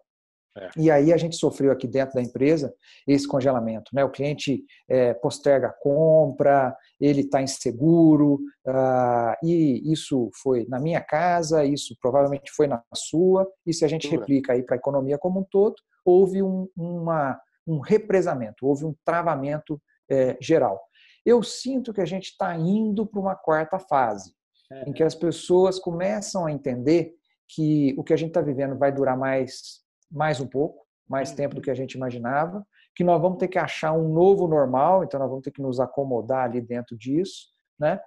É. 0.60 0.70
E 0.78 0.92
aí 0.92 1.14
a 1.14 1.18
gente 1.18 1.36
sofreu 1.36 1.72
aqui 1.72 1.88
dentro 1.88 2.16
da 2.16 2.22
empresa 2.22 2.74
esse 3.08 3.28
congelamento. 3.28 3.92
Né? 3.94 4.04
O 4.04 4.10
cliente 4.10 4.64
é, 4.90 5.14
posterga 5.14 5.68
a 5.68 5.74
compra, 5.74 6.76
ele 7.00 7.22
está 7.22 7.42
inseguro, 7.42 8.36
uh, 8.68 9.46
e 9.46 9.92
isso 9.92 10.30
foi 10.42 10.66
na 10.68 10.80
minha 10.80 11.00
casa, 11.02 11.64
isso 11.64 11.96
provavelmente 12.02 12.52
foi 12.52 12.68
na 12.68 12.84
sua, 12.94 13.50
e 13.66 13.74
se 13.74 13.86
a 13.86 13.88
gente 13.88 14.08
replica 14.10 14.54
aí 14.54 14.64
para 14.64 14.76
a 14.76 14.78
economia 14.78 15.18
como 15.18 15.40
um 15.40 15.46
todo, 15.50 15.76
houve 16.04 16.44
um, 16.44 16.68
uma, 16.76 17.40
um 17.66 17.80
represamento, 17.80 18.66
houve 18.66 18.86
um 18.86 18.96
travamento 19.06 19.82
é, 20.10 20.38
geral. 20.42 20.82
Eu 21.26 21.44
sinto 21.44 21.94
que 21.94 22.02
a 22.02 22.06
gente 22.06 22.32
está 22.32 22.56
indo 22.58 23.06
para 23.06 23.20
uma 23.20 23.36
quarta 23.36 23.80
fase, 23.80 24.34
é. 24.72 24.90
em 24.90 24.94
que 24.94 25.04
as 25.04 25.16
pessoas 25.16 25.80
começam 25.80 26.46
a 26.46 26.52
entender 26.52 27.14
que 27.48 27.96
o 27.98 28.04
que 28.04 28.14
a 28.14 28.18
gente 28.18 28.30
está 28.30 28.42
vivendo 28.42 28.78
vai 28.78 28.92
durar 28.92 29.18
mais 29.18 29.82
mais 30.12 30.40
um 30.40 30.48
pouco, 30.48 30.86
mais 31.08 31.32
tempo 31.32 31.56
do 31.56 31.58
uhum. 31.58 31.64
que 31.64 31.72
a 31.72 31.76
gente 31.76 31.94
imaginava, 31.94 32.66
que 32.96 33.04
nós 33.04 33.22
vamos 33.22 33.38
ter 33.38 33.48
que 33.48 33.58
achar 33.58 33.94
um 33.94 34.14
novo 34.14 34.48
normal, 34.48 35.04
então 35.04 35.20
nós 35.20 35.30
vamos 35.30 35.44
ter 35.44 35.52
que 35.52 35.62
nos 35.62 35.80
acomodar 35.80 36.46
ali 36.46 36.62
dentro 36.62 36.98
disso, 36.98 37.48
né? 37.80 38.00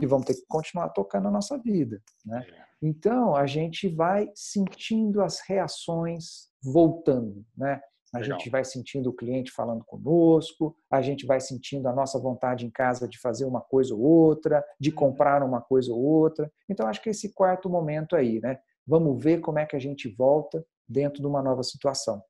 E 0.00 0.06
vamos 0.06 0.26
ter 0.26 0.34
que 0.34 0.44
continuar 0.48 0.88
tocando 0.88 1.28
a 1.28 1.30
nossa 1.30 1.58
vida, 1.58 2.00
né? 2.24 2.44
É. 2.48 2.62
Então 2.82 3.36
a 3.36 3.46
gente 3.46 3.88
vai 3.88 4.30
sentindo 4.34 5.22
as 5.22 5.40
reações 5.46 6.48
voltando, 6.62 7.44
né? 7.56 7.80
A 8.14 8.18
Legal. 8.18 8.38
gente 8.38 8.50
vai 8.50 8.62
sentindo 8.62 9.08
o 9.08 9.14
cliente 9.14 9.50
falando 9.50 9.84
conosco, 9.84 10.76
a 10.90 11.00
gente 11.00 11.24
vai 11.24 11.40
sentindo 11.40 11.88
a 11.88 11.94
nossa 11.94 12.18
vontade 12.18 12.66
em 12.66 12.70
casa 12.70 13.08
de 13.08 13.18
fazer 13.18 13.46
uma 13.46 13.60
coisa 13.60 13.94
ou 13.94 14.02
outra, 14.02 14.62
de 14.78 14.90
uhum. 14.90 14.96
comprar 14.96 15.42
uma 15.42 15.62
coisa 15.62 15.92
ou 15.92 16.00
outra. 16.00 16.50
Então 16.68 16.86
acho 16.86 17.00
que 17.00 17.10
esse 17.10 17.32
quarto 17.32 17.70
momento 17.70 18.14
aí, 18.14 18.40
né? 18.40 18.58
Vamos 18.86 19.22
ver 19.22 19.40
como 19.40 19.58
é 19.58 19.64
que 19.64 19.76
a 19.76 19.78
gente 19.78 20.08
volta 20.08 20.64
dentro 20.92 21.20
de 21.20 21.26
uma 21.26 21.42
nova 21.42 21.62
situação. 21.62 22.22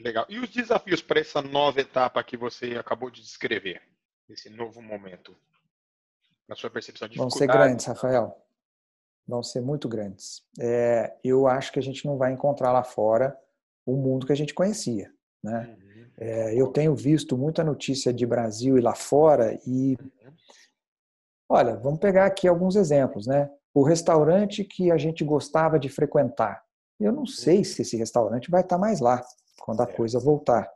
Legal. 0.00 0.26
E 0.28 0.38
os 0.38 0.50
desafios 0.50 1.02
para 1.02 1.20
essa 1.20 1.42
nova 1.42 1.80
etapa 1.80 2.22
que 2.22 2.36
você 2.36 2.76
acabou 2.76 3.10
de 3.10 3.20
descrever, 3.20 3.82
esse 4.28 4.48
novo 4.50 4.80
momento, 4.80 5.36
na 6.48 6.54
sua 6.54 6.70
percepção 6.70 7.08
de 7.08 7.16
Vão 7.16 7.30
ser 7.30 7.46
grandes, 7.46 7.86
Rafael. 7.86 8.36
Vão 9.26 9.42
ser 9.42 9.60
muito 9.60 9.88
grandes. 9.88 10.42
É, 10.58 11.16
eu 11.22 11.46
acho 11.46 11.72
que 11.72 11.78
a 11.78 11.82
gente 11.82 12.06
não 12.06 12.16
vai 12.16 12.32
encontrar 12.32 12.72
lá 12.72 12.82
fora 12.82 13.36
o 13.84 13.96
mundo 13.96 14.26
que 14.26 14.32
a 14.32 14.36
gente 14.36 14.54
conhecia, 14.54 15.12
né? 15.42 15.76
Uhum. 15.78 15.88
É, 16.16 16.54
eu 16.60 16.68
tenho 16.68 16.94
visto 16.94 17.36
muita 17.36 17.62
notícia 17.62 18.12
de 18.12 18.26
Brasil 18.26 18.78
e 18.78 18.80
lá 18.80 18.94
fora 18.94 19.58
e, 19.66 19.96
uhum. 20.00 20.32
olha, 21.48 21.76
vamos 21.76 22.00
pegar 22.00 22.26
aqui 22.26 22.48
alguns 22.48 22.76
exemplos, 22.76 23.26
né? 23.26 23.50
O 23.74 23.82
restaurante 23.82 24.64
que 24.64 24.90
a 24.90 24.96
gente 24.96 25.24
gostava 25.24 25.78
de 25.78 25.88
frequentar, 25.88 26.64
eu 27.04 27.12
não 27.12 27.26
sei 27.26 27.64
se 27.64 27.82
esse 27.82 27.96
restaurante 27.96 28.50
vai 28.50 28.62
estar 28.62 28.78
mais 28.78 29.00
lá 29.00 29.22
quando 29.60 29.80
a 29.80 29.84
é. 29.84 29.92
coisa 29.92 30.18
voltar. 30.18 30.68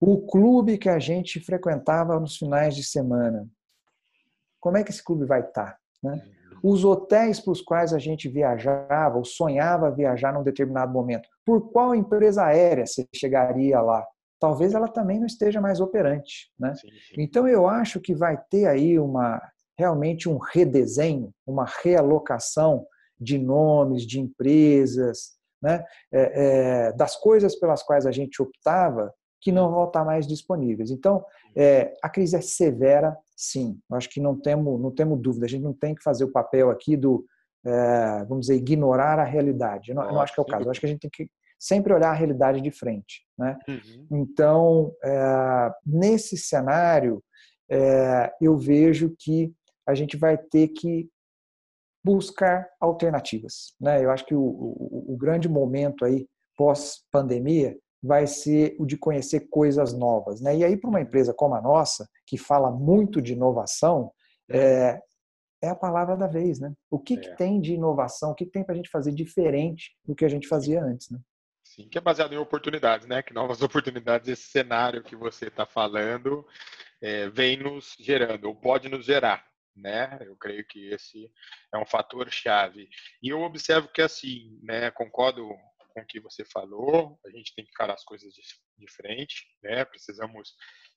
O 0.00 0.26
clube 0.26 0.78
que 0.78 0.88
a 0.88 0.98
gente 0.98 1.40
frequentava 1.40 2.20
nos 2.20 2.36
finais 2.36 2.76
de 2.76 2.84
semana, 2.84 3.48
como 4.60 4.76
é 4.76 4.84
que 4.84 4.90
esse 4.90 5.02
clube 5.02 5.24
vai 5.24 5.40
estar? 5.40 5.76
Né? 6.02 6.22
Uhum. 6.62 6.72
Os 6.72 6.84
hotéis 6.84 7.40
para 7.40 7.52
os 7.52 7.60
quais 7.60 7.92
a 7.92 7.98
gente 7.98 8.28
viajava 8.28 9.16
ou 9.16 9.24
sonhava 9.24 9.90
viajar 9.90 10.32
num 10.32 10.44
determinado 10.44 10.92
momento, 10.92 11.28
por 11.44 11.72
qual 11.72 11.94
empresa 11.94 12.44
aérea 12.44 12.86
você 12.86 13.08
chegaria 13.14 13.80
lá? 13.80 14.06
Talvez 14.38 14.72
ela 14.72 14.86
também 14.86 15.18
não 15.18 15.26
esteja 15.26 15.60
mais 15.60 15.80
operante. 15.80 16.52
Né? 16.58 16.74
Sim, 16.76 16.88
sim. 16.88 17.14
Então 17.18 17.48
eu 17.48 17.66
acho 17.66 18.00
que 18.00 18.14
vai 18.14 18.40
ter 18.48 18.66
aí 18.66 18.98
uma 18.98 19.42
realmente 19.76 20.28
um 20.28 20.38
redesenho, 20.38 21.32
uma 21.46 21.64
realocação 21.82 22.84
de 23.20 23.38
nomes, 23.38 24.06
de 24.06 24.20
empresas, 24.20 25.38
né? 25.62 25.84
É, 26.12 26.88
é, 26.88 26.92
das 26.92 27.16
coisas 27.16 27.56
pelas 27.56 27.82
quais 27.82 28.06
a 28.06 28.12
gente 28.12 28.40
optava 28.40 29.12
que 29.40 29.52
não 29.52 29.70
vão 29.70 29.84
estar 29.84 30.04
mais 30.04 30.26
disponíveis. 30.26 30.90
Então, 30.90 31.24
é, 31.56 31.94
a 32.02 32.08
crise 32.08 32.36
é 32.36 32.40
severa, 32.40 33.16
sim. 33.36 33.78
Eu 33.90 33.96
acho 33.96 34.08
que 34.10 34.20
não 34.20 34.38
temos, 34.38 34.80
não 34.80 34.90
temos 34.90 35.20
dúvida. 35.20 35.46
A 35.46 35.48
gente 35.48 35.62
não 35.62 35.72
tem 35.72 35.94
que 35.94 36.02
fazer 36.02 36.24
o 36.24 36.32
papel 36.32 36.70
aqui 36.70 36.96
do, 36.96 37.24
é, 37.64 38.24
vamos 38.24 38.46
dizer, 38.46 38.56
ignorar 38.56 39.18
a 39.18 39.24
realidade. 39.24 39.90
Eu 39.90 39.96
não, 39.96 40.04
eu 40.04 40.12
não 40.12 40.20
acho 40.20 40.34
que 40.34 40.40
é 40.40 40.42
o 40.42 40.46
caso. 40.46 40.66
Eu 40.66 40.70
acho 40.70 40.80
que 40.80 40.86
a 40.86 40.88
gente 40.88 41.00
tem 41.00 41.10
que 41.10 41.30
sempre 41.58 41.92
olhar 41.92 42.10
a 42.10 42.14
realidade 42.14 42.60
de 42.60 42.70
frente. 42.70 43.24
Né? 43.36 43.58
Uhum. 43.68 44.06
Então, 44.10 44.92
é, 45.04 45.72
nesse 45.84 46.36
cenário, 46.36 47.22
é, 47.70 48.32
eu 48.40 48.56
vejo 48.56 49.14
que 49.18 49.52
a 49.86 49.94
gente 49.94 50.16
vai 50.16 50.36
ter 50.36 50.68
que 50.68 51.08
buscar 52.08 52.66
alternativas. 52.80 53.74
Né? 53.78 54.02
Eu 54.02 54.10
acho 54.10 54.24
que 54.24 54.34
o, 54.34 54.40
o, 54.40 55.14
o 55.14 55.16
grande 55.18 55.46
momento 55.46 56.06
aí 56.06 56.26
pós-pandemia 56.56 57.76
vai 58.02 58.26
ser 58.26 58.74
o 58.78 58.86
de 58.86 58.96
conhecer 58.96 59.48
coisas 59.50 59.92
novas. 59.92 60.40
Né? 60.40 60.56
E 60.56 60.64
aí, 60.64 60.76
para 60.76 60.88
uma 60.88 61.02
empresa 61.02 61.34
como 61.34 61.54
a 61.54 61.60
nossa, 61.60 62.08
que 62.26 62.38
fala 62.38 62.70
muito 62.70 63.20
de 63.20 63.34
inovação, 63.34 64.10
é, 64.50 64.98
é 65.62 65.68
a 65.68 65.74
palavra 65.74 66.16
da 66.16 66.26
vez. 66.26 66.58
Né? 66.58 66.72
O 66.90 66.98
que, 66.98 67.14
é. 67.14 67.16
que 67.18 67.36
tem 67.36 67.60
de 67.60 67.74
inovação? 67.74 68.30
O 68.30 68.34
que, 68.34 68.46
que 68.46 68.52
tem 68.52 68.64
para 68.64 68.72
a 68.72 68.76
gente 68.76 68.88
fazer 68.88 69.12
diferente 69.12 69.92
do 70.02 70.14
que 70.14 70.24
a 70.24 70.28
gente 70.28 70.48
fazia 70.48 70.82
antes? 70.82 71.10
Né? 71.10 71.18
Sim, 71.62 71.88
que 71.90 71.98
é 71.98 72.00
baseado 72.00 72.32
em 72.32 72.38
oportunidades, 72.38 73.06
né? 73.06 73.22
Que 73.22 73.34
novas 73.34 73.60
oportunidades, 73.62 74.28
esse 74.28 74.48
cenário 74.48 75.02
que 75.02 75.14
você 75.14 75.48
está 75.48 75.66
falando, 75.66 76.46
é, 77.02 77.28
vem 77.28 77.58
nos 77.58 77.94
gerando, 78.00 78.46
ou 78.46 78.54
pode 78.54 78.88
nos 78.88 79.04
gerar 79.04 79.47
né? 79.78 80.18
Eu 80.20 80.36
creio 80.36 80.66
que 80.66 80.88
esse 80.88 81.30
é 81.72 81.78
um 81.78 81.86
fator 81.86 82.30
chave. 82.30 82.88
E 83.22 83.28
eu 83.28 83.40
observo 83.42 83.88
que 83.88 84.02
assim, 84.02 84.58
né, 84.62 84.90
concordo 84.90 85.48
com 85.94 86.00
o 86.00 86.06
que 86.06 86.20
você 86.20 86.44
falou, 86.44 87.18
a 87.24 87.30
gente 87.30 87.54
tem 87.54 87.64
que 87.64 87.70
encarar 87.70 87.94
as 87.94 88.04
coisas 88.04 88.32
de, 88.32 88.92
frente, 88.92 89.46
né? 89.62 89.84
Precisamos 89.84 90.54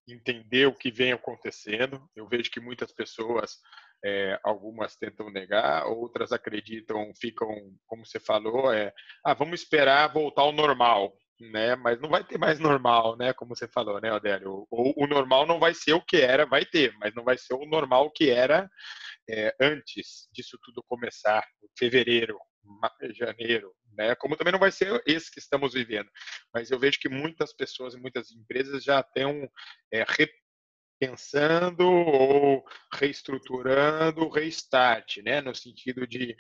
entender 0.08 0.68
o 0.68 0.76
que 0.76 0.92
vem 0.92 1.12
acontecendo. 1.12 2.08
Eu 2.16 2.28
vejo 2.28 2.52
que 2.52 2.60
muitas 2.60 2.92
pessoas, 2.92 3.58
é, 4.06 4.40
algumas 4.44 4.96
tentam 4.96 5.30
negar, 5.32 5.86
outras 5.88 6.32
acreditam, 6.32 7.12
ficam, 7.20 7.50
como 7.88 8.06
você 8.06 8.20
falou, 8.20 8.72
é, 8.74 8.94
ah, 9.26 9.34
vamos 9.34 9.62
esperar 9.62 10.14
voltar 10.14 10.44
ao 10.44 10.52
normal 10.52 11.16
né? 11.50 11.76
Mas 11.76 12.00
não 12.00 12.10
vai 12.10 12.24
ter 12.24 12.38
mais 12.38 12.60
normal, 12.60 13.18
né? 13.18 13.34
Como 13.34 13.56
você 13.56 13.68
falou, 13.68 14.00
né, 14.00 14.12
Odélio? 14.14 14.68
O, 14.70 15.04
o 15.04 15.08
normal 15.08 15.46
não 15.48 15.60
vai 15.60 15.74
ser 15.74 15.94
o 15.94 16.02
que 16.02 16.18
era, 16.18 16.46
vai 16.46 16.66
ter, 16.66 16.94
mas 17.00 17.14
não 17.16 17.24
vai 17.24 17.38
ser 17.38 17.54
o 17.54 17.66
normal 17.66 18.12
que 18.12 18.30
era 18.30 18.70
é, 19.30 19.56
antes 19.60 20.28
disso 20.32 20.58
tudo 20.64 20.84
começar, 20.84 21.46
fevereiro, 21.78 22.38
janeiro, 23.14 23.74
né? 23.98 24.16
Como 24.16 24.36
também 24.36 24.52
não 24.52 24.60
vai 24.60 24.72
ser 24.72 25.02
esse 25.06 25.32
que 25.32 25.40
estamos 25.40 25.74
vivendo. 25.74 26.10
Mas 26.54 26.70
eu 26.70 26.80
vejo 26.80 27.00
que 27.00 27.10
muitas 27.10 27.54
pessoas 27.54 27.94
e 27.94 28.00
muitas 28.00 28.32
empresas 28.32 28.84
já 28.84 29.00
estão 29.00 29.50
é, 29.92 30.04
pensando 31.02 31.82
ou 31.90 32.64
reestruturando 32.94 34.22
o 34.22 34.30
restart, 34.30 35.18
né? 35.26 35.42
No 35.42 35.56
sentido 35.56 36.06
de 36.06 36.38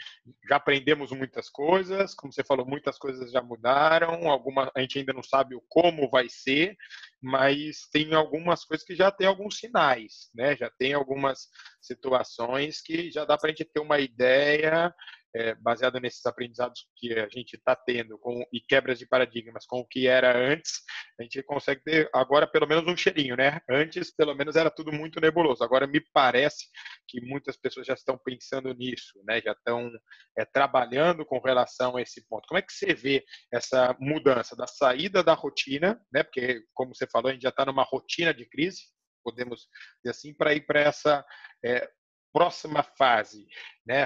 já 0.48 0.58
aprendemos 0.58 1.12
muitas 1.12 1.50
coisas, 1.50 2.14
como 2.14 2.32
você 2.32 2.44
falou, 2.44 2.64
muitas 2.64 3.00
coisas 3.00 3.32
já 3.32 3.42
mudaram, 3.42 4.30
alguma 4.30 4.72
a 4.76 4.82
gente 4.82 5.00
ainda 5.00 5.14
não 5.14 5.24
sabe 5.24 5.56
o 5.56 5.64
como 5.68 6.08
vai 6.12 6.30
ser, 6.30 6.78
mas 7.20 7.90
tem 7.92 8.14
algumas 8.14 8.64
coisas 8.64 8.86
que 8.86 8.96
já 8.96 9.10
tem 9.10 9.26
alguns 9.26 9.58
sinais, 9.58 10.30
né? 10.36 10.56
Já 10.56 10.70
tem 10.70 10.94
algumas 10.94 11.50
situações 11.82 12.82
que 12.82 13.10
já 13.10 13.26
dá 13.26 13.40
para 13.40 13.50
a 13.50 13.52
gente 13.52 13.66
ter 13.66 13.80
uma 13.80 14.00
ideia 14.00 14.94
é, 15.36 15.56
baseado 15.56 16.00
nesses 16.00 16.26
aprendizados 16.26 16.88
que 16.98 17.14
a 17.14 17.28
gente 17.30 17.54
está 17.54 17.76
tendo 17.76 18.18
com, 18.18 18.44
e 18.52 18.60
quebras 18.60 19.00
de 19.00 19.06
paradigmas 19.06 19.66
com 19.66 19.80
o 19.80 19.88
que 19.88 20.08
era 20.08 20.38
antes, 20.38 20.82
a 21.20 21.24
gente 21.24 21.42
consegue 21.44 21.82
ter 21.84 22.10
agora 22.14 22.48
pelo 22.48 22.68
menos 22.68 22.86
um 22.86 22.98
cheirinho, 22.98 23.36
né? 23.36 23.62
Antes, 23.70 24.14
pelo 24.14 24.36
menos, 24.36 24.56
era 24.56 24.70
tudo 24.70 24.92
muito 24.92 25.20
nebuloso. 25.22 25.64
Agora, 25.64 25.88
me 25.88 26.02
parece 26.14 26.66
que 27.08 27.22
muitas 27.22 27.58
pessoas 27.58 27.88
já 27.88 27.94
estão 27.94 28.18
pensando 28.18 28.74
nisso, 28.74 29.22
né? 29.26 29.42
Já 29.42 29.54
estão 29.54 29.92
é, 30.38 30.46
trabalhando 30.46 31.26
com 31.26 31.40
relação 31.40 31.96
a 31.96 32.02
esse 32.02 32.28
ponto. 32.28 32.48
Como 32.48 32.60
é 32.60 32.62
que 32.62 32.74
você 32.74 32.94
vê 32.94 33.24
essa 33.54 33.96
mudança 34.00 34.56
da 34.56 34.68
saída 34.68 35.24
da 35.24 35.34
rotina, 35.34 36.02
né? 36.12 36.24
Porque, 36.24 36.64
como 36.74 36.94
você 36.94 37.08
falou, 37.08 37.30
a 37.30 37.34
gente 37.34 37.44
já 37.44 37.50
está 37.50 37.66
numa 37.66 37.84
rotina 37.84 38.34
de 38.34 38.46
crise, 38.46 38.82
podemos 39.24 39.68
dizer 40.04 40.12
assim, 40.12 40.34
para 40.34 40.54
ir 40.54 40.66
para 40.66 40.82
essa 40.82 41.26
é, 41.64 41.90
próxima 42.34 42.84
fase, 42.98 43.46
né? 43.86 44.06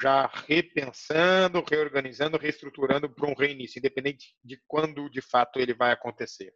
Já 0.00 0.30
repensando, 0.46 1.64
reorganizando, 1.68 2.36
reestruturando 2.36 3.08
para 3.08 3.28
um 3.28 3.34
reinício, 3.34 3.78
independente 3.78 4.34
de 4.44 4.60
quando 4.66 5.08
de 5.08 5.20
fato 5.20 5.58
ele 5.58 5.74
vai 5.74 5.92
acontecer? 5.92 6.52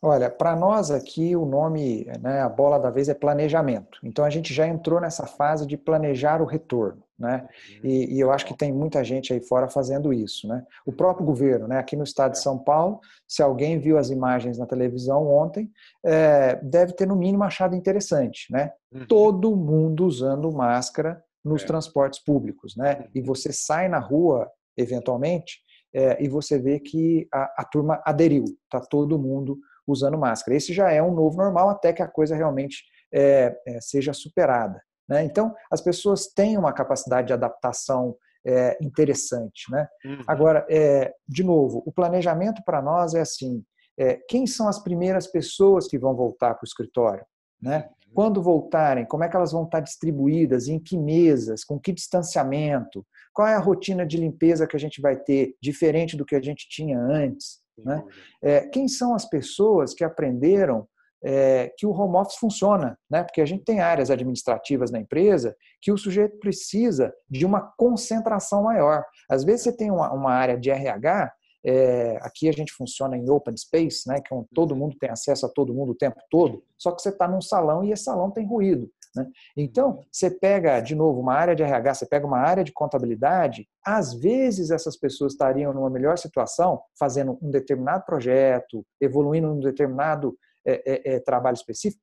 Olha, 0.00 0.28
para 0.28 0.54
nós 0.54 0.90
aqui 0.90 1.34
o 1.34 1.46
nome, 1.46 2.04
né, 2.20 2.40
a 2.40 2.48
bola 2.48 2.78
da 2.78 2.90
vez 2.90 3.08
é 3.08 3.14
planejamento. 3.14 3.98
Então 4.02 4.24
a 4.24 4.30
gente 4.30 4.52
já 4.52 4.66
entrou 4.66 5.00
nessa 5.00 5.26
fase 5.26 5.66
de 5.66 5.78
planejar 5.78 6.42
o 6.42 6.44
retorno, 6.44 7.02
né? 7.18 7.48
Uhum. 7.70 7.80
E, 7.84 8.14
e, 8.14 8.20
eu 8.20 8.30
acho 8.30 8.44
que 8.44 8.56
tem 8.56 8.72
muita 8.72 9.02
gente 9.02 9.32
aí 9.32 9.40
fora 9.40 9.68
fazendo 9.68 10.12
isso, 10.12 10.46
né? 10.46 10.62
O 10.84 10.92
próprio 10.92 11.24
governo, 11.24 11.66
né? 11.66 11.78
Aqui 11.78 11.96
no 11.96 12.04
estado 12.04 12.32
de 12.32 12.38
é. 12.38 12.42
São 12.42 12.58
Paulo, 12.58 13.00
se 13.26 13.42
alguém 13.42 13.78
viu 13.78 13.96
as 13.96 14.10
imagens 14.10 14.58
na 14.58 14.66
televisão 14.66 15.26
ontem, 15.26 15.70
é, 16.04 16.56
deve 16.56 16.92
ter 16.92 17.06
no 17.06 17.16
mínimo 17.16 17.44
achado 17.44 17.74
interessante, 17.74 18.52
né? 18.52 18.72
Uhum. 18.92 19.06
Todo 19.06 19.56
mundo 19.56 20.06
usando 20.06 20.52
máscara 20.52 21.22
nos 21.44 21.62
é. 21.62 21.66
transportes 21.66 22.22
públicos, 22.22 22.76
né? 22.76 23.08
E 23.14 23.20
você 23.20 23.52
sai 23.52 23.88
na 23.88 23.98
rua, 23.98 24.50
eventualmente, 24.76 25.60
é, 25.94 26.22
e 26.22 26.28
você 26.28 26.58
vê 26.58 26.80
que 26.80 27.28
a, 27.32 27.62
a 27.62 27.64
turma 27.64 28.02
aderiu, 28.04 28.44
tá 28.68 28.80
todo 28.80 29.18
mundo 29.18 29.58
usando 29.86 30.18
máscara. 30.18 30.56
Esse 30.56 30.72
já 30.72 30.90
é 30.90 31.02
um 31.02 31.14
novo 31.14 31.36
normal 31.36 31.68
até 31.68 31.92
que 31.92 32.02
a 32.02 32.08
coisa 32.08 32.34
realmente 32.34 32.82
é, 33.12 33.56
é, 33.66 33.80
seja 33.80 34.12
superada. 34.12 34.82
Né? 35.08 35.24
Então, 35.24 35.54
as 35.70 35.80
pessoas 35.80 36.26
têm 36.26 36.58
uma 36.58 36.72
capacidade 36.72 37.28
de 37.28 37.32
adaptação 37.32 38.16
é, 38.44 38.76
interessante. 38.80 39.70
Né? 39.70 39.86
Uhum. 40.04 40.22
Agora, 40.26 40.66
é, 40.68 41.12
de 41.28 41.44
novo, 41.44 41.82
o 41.86 41.92
planejamento 41.92 42.62
para 42.64 42.82
nós 42.82 43.14
é 43.14 43.20
assim: 43.20 43.64
é, 43.98 44.16
quem 44.28 44.46
são 44.46 44.66
as 44.66 44.82
primeiras 44.82 45.26
pessoas 45.26 45.86
que 45.86 45.98
vão 45.98 46.14
voltar 46.16 46.54
para 46.54 46.64
o 46.64 46.66
escritório? 46.66 47.24
Né? 47.60 47.88
Quando 48.14 48.42
voltarem, 48.42 49.04
como 49.04 49.24
é 49.24 49.28
que 49.28 49.36
elas 49.36 49.52
vão 49.52 49.64
estar 49.64 49.80
distribuídas, 49.80 50.68
em 50.68 50.78
que 50.78 50.96
mesas, 50.96 51.64
com 51.64 51.78
que 51.78 51.92
distanciamento, 51.92 53.04
qual 53.32 53.48
é 53.48 53.54
a 53.54 53.60
rotina 53.60 54.06
de 54.06 54.16
limpeza 54.16 54.66
que 54.66 54.76
a 54.76 54.80
gente 54.80 55.00
vai 55.00 55.16
ter, 55.16 55.54
diferente 55.60 56.16
do 56.16 56.24
que 56.24 56.36
a 56.36 56.40
gente 56.40 56.68
tinha 56.68 56.98
antes. 56.98 57.58
Né? 57.76 58.02
É, 58.40 58.60
quem 58.68 58.86
são 58.86 59.14
as 59.14 59.28
pessoas 59.28 59.92
que 59.92 60.04
aprenderam 60.04 60.86
é, 61.24 61.72
que 61.76 61.86
o 61.86 61.90
home 61.90 62.16
office 62.16 62.36
funciona, 62.36 62.98
né? 63.10 63.24
porque 63.24 63.40
a 63.40 63.46
gente 63.46 63.64
tem 63.64 63.80
áreas 63.80 64.10
administrativas 64.10 64.90
na 64.90 65.00
empresa 65.00 65.56
que 65.80 65.90
o 65.90 65.96
sujeito 65.96 66.38
precisa 66.38 67.12
de 67.28 67.46
uma 67.46 67.72
concentração 67.76 68.64
maior. 68.64 69.02
Às 69.28 69.42
vezes 69.42 69.62
você 69.62 69.76
tem 69.76 69.90
uma, 69.90 70.12
uma 70.12 70.32
área 70.32 70.56
de 70.56 70.70
RH 70.70 71.32
é, 71.64 72.18
aqui 72.20 72.48
a 72.48 72.52
gente 72.52 72.72
funciona 72.72 73.16
em 73.16 73.28
open 73.30 73.56
space, 73.56 74.06
né, 74.08 74.20
que 74.20 74.34
todo 74.54 74.76
mundo 74.76 74.96
tem 74.98 75.10
acesso 75.10 75.46
a 75.46 75.48
todo 75.48 75.72
mundo 75.72 75.92
o 75.92 75.96
tempo 75.96 76.20
todo, 76.30 76.62
só 76.76 76.92
que 76.92 77.00
você 77.00 77.08
está 77.08 77.26
num 77.26 77.40
salão 77.40 77.82
e 77.82 77.92
esse 77.92 78.04
salão 78.04 78.30
tem 78.30 78.46
ruído. 78.46 78.90
Né? 79.16 79.26
Então, 79.56 80.00
você 80.10 80.30
pega, 80.30 80.80
de 80.80 80.94
novo, 80.94 81.20
uma 81.20 81.34
área 81.34 81.54
de 81.54 81.62
RH, 81.62 81.94
você 81.94 82.06
pega 82.06 82.26
uma 82.26 82.38
área 82.38 82.64
de 82.64 82.72
contabilidade, 82.72 83.66
às 83.84 84.12
vezes 84.12 84.70
essas 84.70 84.96
pessoas 84.96 85.32
estariam 85.32 85.72
numa 85.72 85.88
melhor 85.88 86.18
situação 86.18 86.82
fazendo 86.98 87.38
um 87.40 87.50
determinado 87.50 88.04
projeto, 88.04 88.84
evoluindo 89.00 89.48
num 89.48 89.60
determinado 89.60 90.36
é, 90.66 91.12
é, 91.12 91.14
é, 91.14 91.20
trabalho 91.20 91.54
específico, 91.54 92.02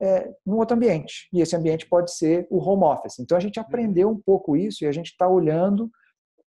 é, 0.00 0.30
num 0.46 0.56
outro 0.56 0.76
ambiente. 0.76 1.28
E 1.32 1.40
esse 1.40 1.56
ambiente 1.56 1.88
pode 1.88 2.14
ser 2.14 2.46
o 2.50 2.58
home 2.58 2.84
office. 2.84 3.18
Então, 3.18 3.36
a 3.36 3.40
gente 3.40 3.58
uhum. 3.58 3.64
aprendeu 3.64 4.08
um 4.08 4.20
pouco 4.20 4.56
isso 4.56 4.84
e 4.84 4.86
a 4.86 4.92
gente 4.92 5.10
está 5.10 5.28
olhando 5.28 5.90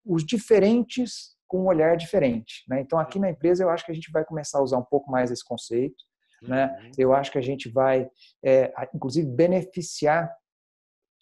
os 0.05 0.25
diferentes 0.25 1.37
com 1.53 1.59
um 1.59 1.67
olhar 1.67 1.99
diferente. 1.99 2.65
Né? 2.67 2.81
Então, 2.81 2.99
aqui 2.99 3.19
na 3.19 3.29
empresa, 3.29 3.63
eu 3.63 3.69
acho 3.69 3.85
que 3.85 3.93
a 3.93 3.95
gente 3.95 4.11
vai 4.11 4.25
começar 4.25 4.59
a 4.59 4.63
usar 4.63 4.79
um 4.79 4.85
pouco 4.85 5.11
mais 5.11 5.31
esse 5.31 5.45
conceito. 5.45 6.03
Né? 6.41 6.75
Uhum. 6.83 6.91
Eu 6.97 7.13
acho 7.13 7.31
que 7.31 7.37
a 7.37 7.43
gente 7.43 7.69
vai, 7.69 8.09
é, 8.43 8.73
inclusive, 8.95 9.29
beneficiar 9.29 10.35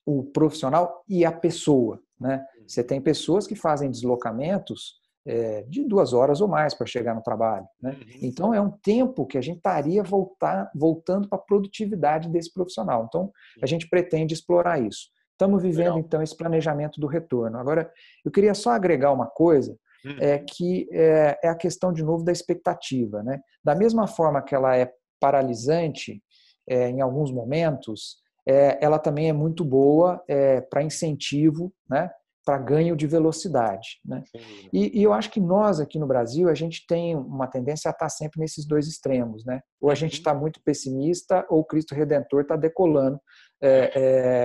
o 0.06 0.22
profissional 0.22 1.04
e 1.08 1.24
a 1.24 1.32
pessoa. 1.32 2.00
Né? 2.18 2.46
Uhum. 2.56 2.68
Você 2.68 2.84
tem 2.84 3.00
pessoas 3.00 3.44
que 3.44 3.56
fazem 3.56 3.90
deslocamentos 3.90 5.00
é, 5.26 5.62
de 5.62 5.82
duas 5.84 6.12
horas 6.12 6.40
ou 6.40 6.46
mais 6.46 6.74
para 6.74 6.86
chegar 6.86 7.12
no 7.12 7.22
trabalho. 7.22 7.66
Né? 7.82 7.90
Uhum. 7.90 8.18
Então, 8.22 8.54
é 8.54 8.60
um 8.60 8.70
tempo 8.70 9.26
que 9.26 9.36
a 9.36 9.42
gente 9.42 9.56
estaria 9.56 10.00
voltar, 10.04 10.70
voltando 10.76 11.28
para 11.28 11.38
a 11.38 11.42
produtividade 11.42 12.28
desse 12.28 12.54
profissional. 12.54 13.04
Então, 13.08 13.32
a 13.60 13.66
gente 13.66 13.88
pretende 13.88 14.32
explorar 14.32 14.80
isso. 14.80 15.08
Estamos 15.32 15.60
vivendo, 15.60 15.94
Legal. 15.94 15.98
então, 15.98 16.22
esse 16.22 16.36
planejamento 16.36 17.00
do 17.00 17.06
retorno. 17.06 17.58
Agora, 17.58 17.90
eu 18.24 18.30
queria 18.30 18.54
só 18.54 18.72
agregar 18.72 19.10
uma 19.10 19.26
coisa, 19.26 19.72
uhum. 19.72 19.78
É 20.20 20.38
que 20.38 20.88
é, 20.92 21.38
é, 21.42 21.48
a 21.48 21.54
questão, 21.54 21.92
de 21.92 22.02
novo, 22.02 22.24
da 22.24 22.32
expectativa. 22.32 23.22
Né? 23.22 23.40
Da 23.64 23.74
mesma 23.74 24.06
forma 24.06 24.42
que 24.42 24.54
ela 24.54 24.76
é 24.76 24.90
paralisante 25.20 26.22
é, 26.68 26.88
em 26.88 27.00
alguns 27.00 27.32
momentos, 27.32 28.16
é, 28.48 28.78
ela 28.80 28.98
também 28.98 29.28
é 29.28 29.32
muito 29.32 29.64
boa 29.64 30.22
é, 30.28 30.60
para 30.60 30.82
incentivo, 30.82 31.72
né? 31.88 32.10
para 32.44 32.58
ganho 32.58 32.96
de 32.96 33.06
velocidade. 33.06 34.00
Né? 34.04 34.24
E, 34.72 34.98
e, 34.98 35.02
eu 35.02 35.12
acho 35.12 35.30
que 35.30 35.40
nós 35.40 35.78
aqui 35.78 35.98
no 35.98 36.06
Brasil, 36.06 36.48
a 36.48 36.54
gente 36.54 36.86
tem 36.86 37.14
uma 37.14 37.46
tendência 37.46 37.88
a 37.88 37.92
estar 37.92 38.08
sempre 38.08 38.40
nesses 38.40 38.66
dois 38.66 38.88
extremos. 38.88 39.44
Né? 39.44 39.60
Ou 39.80 39.90
a 39.90 39.94
gente 39.94 40.14
está 40.14 40.32
uhum. 40.32 40.40
muito 40.40 40.60
pessimista, 40.64 41.46
ou 41.50 41.64
Cristo 41.64 41.94
Redentor 41.94 42.42
está 42.42 42.56
decolando 42.56 43.20
é, 43.62 43.90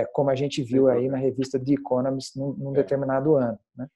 é, 0.02 0.06
como 0.14 0.30
a 0.30 0.36
gente 0.36 0.62
viu 0.62 0.90
aí 0.90 1.08
na 1.08 1.18
revista 1.18 1.58
The 1.58 1.74
Economist 1.74 2.38
num, 2.38 2.54
num 2.54 2.72
é. 2.72 2.76
determinado 2.76 3.36
ano. 3.36 3.58
Né? 3.78 3.88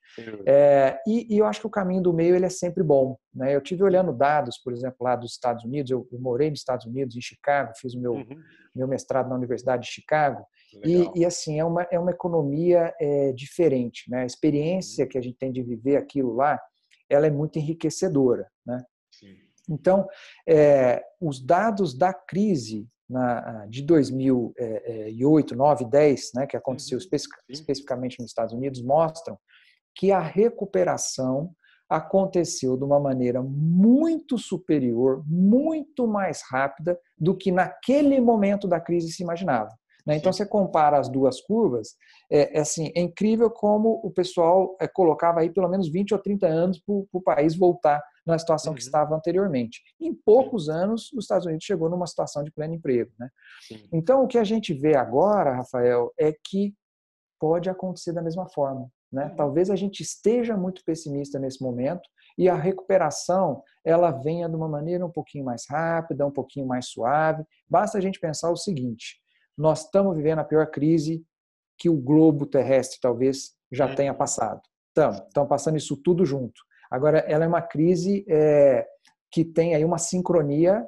É, 0.45 0.99
e, 1.05 1.35
e, 1.35 1.37
eu 1.37 1.45
acho 1.45 1.59
que 1.59 1.67
o 1.67 1.71
caminho 1.71 2.01
do 2.01 2.13
meio 2.13 2.35
ele 2.35 2.45
é 2.45 2.49
sempre 2.49 2.83
bom. 2.83 3.17
Né? 3.33 3.55
Eu 3.55 3.61
tive 3.61 3.83
olhando 3.83 4.13
dados, 4.13 4.57
por 4.57 4.71
exemplo, 4.71 4.97
lá 5.01 5.15
dos 5.15 5.31
Estados 5.31 5.65
Unidos, 5.65 5.91
eu, 5.91 6.07
eu 6.11 6.19
morei 6.19 6.49
nos 6.49 6.59
Estados 6.59 6.85
Unidos, 6.85 7.15
em 7.15 7.21
Chicago, 7.21 7.73
fiz 7.75 7.93
o 7.93 7.99
meu, 7.99 8.13
uhum. 8.13 8.41
meu 8.73 8.87
mestrado 8.87 9.29
na 9.29 9.35
Universidade 9.35 9.83
de 9.83 9.91
Chicago, 9.91 10.45
e, 10.85 11.09
e, 11.15 11.25
assim, 11.25 11.59
é 11.59 11.65
uma, 11.65 11.83
é 11.91 11.99
uma 11.99 12.11
economia 12.11 12.93
é, 12.99 13.33
diferente. 13.33 14.09
Né? 14.09 14.21
A 14.21 14.25
experiência 14.25 15.03
uhum. 15.03 15.09
que 15.09 15.17
a 15.17 15.21
gente 15.21 15.37
tem 15.37 15.51
de 15.51 15.63
viver 15.63 15.97
aquilo 15.97 16.33
lá, 16.33 16.59
ela 17.09 17.27
é 17.27 17.31
muito 17.31 17.57
enriquecedora. 17.57 18.47
Né? 18.65 18.81
Então, 19.69 20.07
é, 20.47 21.03
os 21.21 21.43
dados 21.45 21.95
da 21.95 22.13
crise 22.13 22.87
na, 23.09 23.65
de 23.67 23.81
2008, 23.81 25.55
9, 25.55 25.85
10, 25.85 26.31
né, 26.35 26.47
que 26.47 26.55
aconteceu 26.55 26.97
uhum. 26.97 27.01
especi 27.01 27.27
especificamente 27.49 28.19
nos 28.19 28.29
Estados 28.29 28.53
Unidos, 28.53 28.81
mostram 28.83 29.37
que 29.95 30.11
a 30.11 30.19
recuperação 30.19 31.51
aconteceu 31.89 32.77
de 32.77 32.83
uma 32.83 32.99
maneira 32.99 33.41
muito 33.41 34.37
superior, 34.37 35.23
muito 35.25 36.07
mais 36.07 36.43
rápida 36.47 36.99
do 37.17 37.35
que 37.35 37.51
naquele 37.51 38.21
momento 38.21 38.67
da 38.67 38.79
crise 38.79 39.11
se 39.11 39.23
imaginava. 39.23 39.71
Né? 40.05 40.15
Então, 40.15 40.31
você 40.31 40.45
compara 40.45 40.99
as 40.99 41.09
duas 41.09 41.41
curvas, 41.41 41.95
é, 42.31 42.57
é, 42.57 42.61
assim, 42.61 42.91
é 42.95 43.01
incrível 43.01 43.49
como 43.49 43.99
o 44.03 44.11
pessoal 44.11 44.77
é, 44.79 44.87
colocava 44.87 45.41
aí 45.41 45.49
pelo 45.49 45.67
menos 45.67 45.91
20 45.91 46.13
ou 46.13 46.19
30 46.19 46.47
anos 46.47 46.79
para 46.79 46.95
o 46.95 47.21
país 47.21 47.55
voltar 47.55 48.01
na 48.29 48.39
situação 48.39 48.71
uhum. 48.71 48.77
que 48.77 48.83
estava 48.83 49.15
anteriormente. 49.15 49.81
Em 49.99 50.13
poucos 50.13 50.69
anos, 50.69 51.11
os 51.13 51.25
Estados 51.25 51.45
Unidos 51.45 51.65
chegou 51.65 51.89
numa 51.89 52.07
situação 52.07 52.43
de 52.43 52.51
pleno 52.51 52.75
emprego. 52.75 53.11
Né? 53.19 53.29
Então, 53.91 54.23
o 54.23 54.27
que 54.27 54.37
a 54.37 54.43
gente 54.43 54.73
vê 54.73 54.95
agora, 54.95 55.55
Rafael, 55.55 56.11
é 56.17 56.31
que 56.31 56.73
pode 57.39 57.69
acontecer 57.69 58.13
da 58.13 58.21
mesma 58.21 58.47
forma. 58.49 58.89
Né? 59.11 59.25
Uhum. 59.25 59.35
Talvez 59.35 59.69
a 59.69 59.75
gente 59.75 60.01
esteja 60.01 60.55
muito 60.55 60.83
pessimista 60.83 61.39
nesse 61.39 61.61
momento 61.63 62.07
e 62.37 62.47
a 62.47 62.55
recuperação 62.55 63.63
ela 63.83 64.11
venha 64.11 64.47
de 64.47 64.55
uma 64.55 64.67
maneira 64.67 65.05
um 65.05 65.11
pouquinho 65.11 65.45
mais 65.45 65.65
rápida, 65.67 66.25
um 66.25 66.31
pouquinho 66.31 66.67
mais 66.67 66.87
suave. 66.87 67.43
Basta 67.67 67.97
a 67.97 68.01
gente 68.01 68.19
pensar 68.19 68.51
o 68.51 68.57
seguinte: 68.57 69.19
nós 69.57 69.85
estamos 69.85 70.15
vivendo 70.15 70.39
a 70.39 70.43
pior 70.43 70.67
crise 70.67 71.23
que 71.77 71.89
o 71.89 71.97
globo 71.97 72.45
terrestre 72.45 72.99
talvez 73.01 73.53
já 73.71 73.87
uhum. 73.87 73.95
tenha 73.95 74.13
passado. 74.13 74.61
Estamos, 74.89 75.17
estamos 75.27 75.49
passando 75.49 75.77
isso 75.77 75.97
tudo 75.97 76.25
junto. 76.25 76.61
Agora, 76.89 77.19
ela 77.19 77.45
é 77.45 77.47
uma 77.47 77.61
crise 77.61 78.25
é, 78.27 78.85
que 79.31 79.45
tem 79.45 79.75
aí 79.75 79.85
uma 79.85 79.97
sincronia 79.97 80.85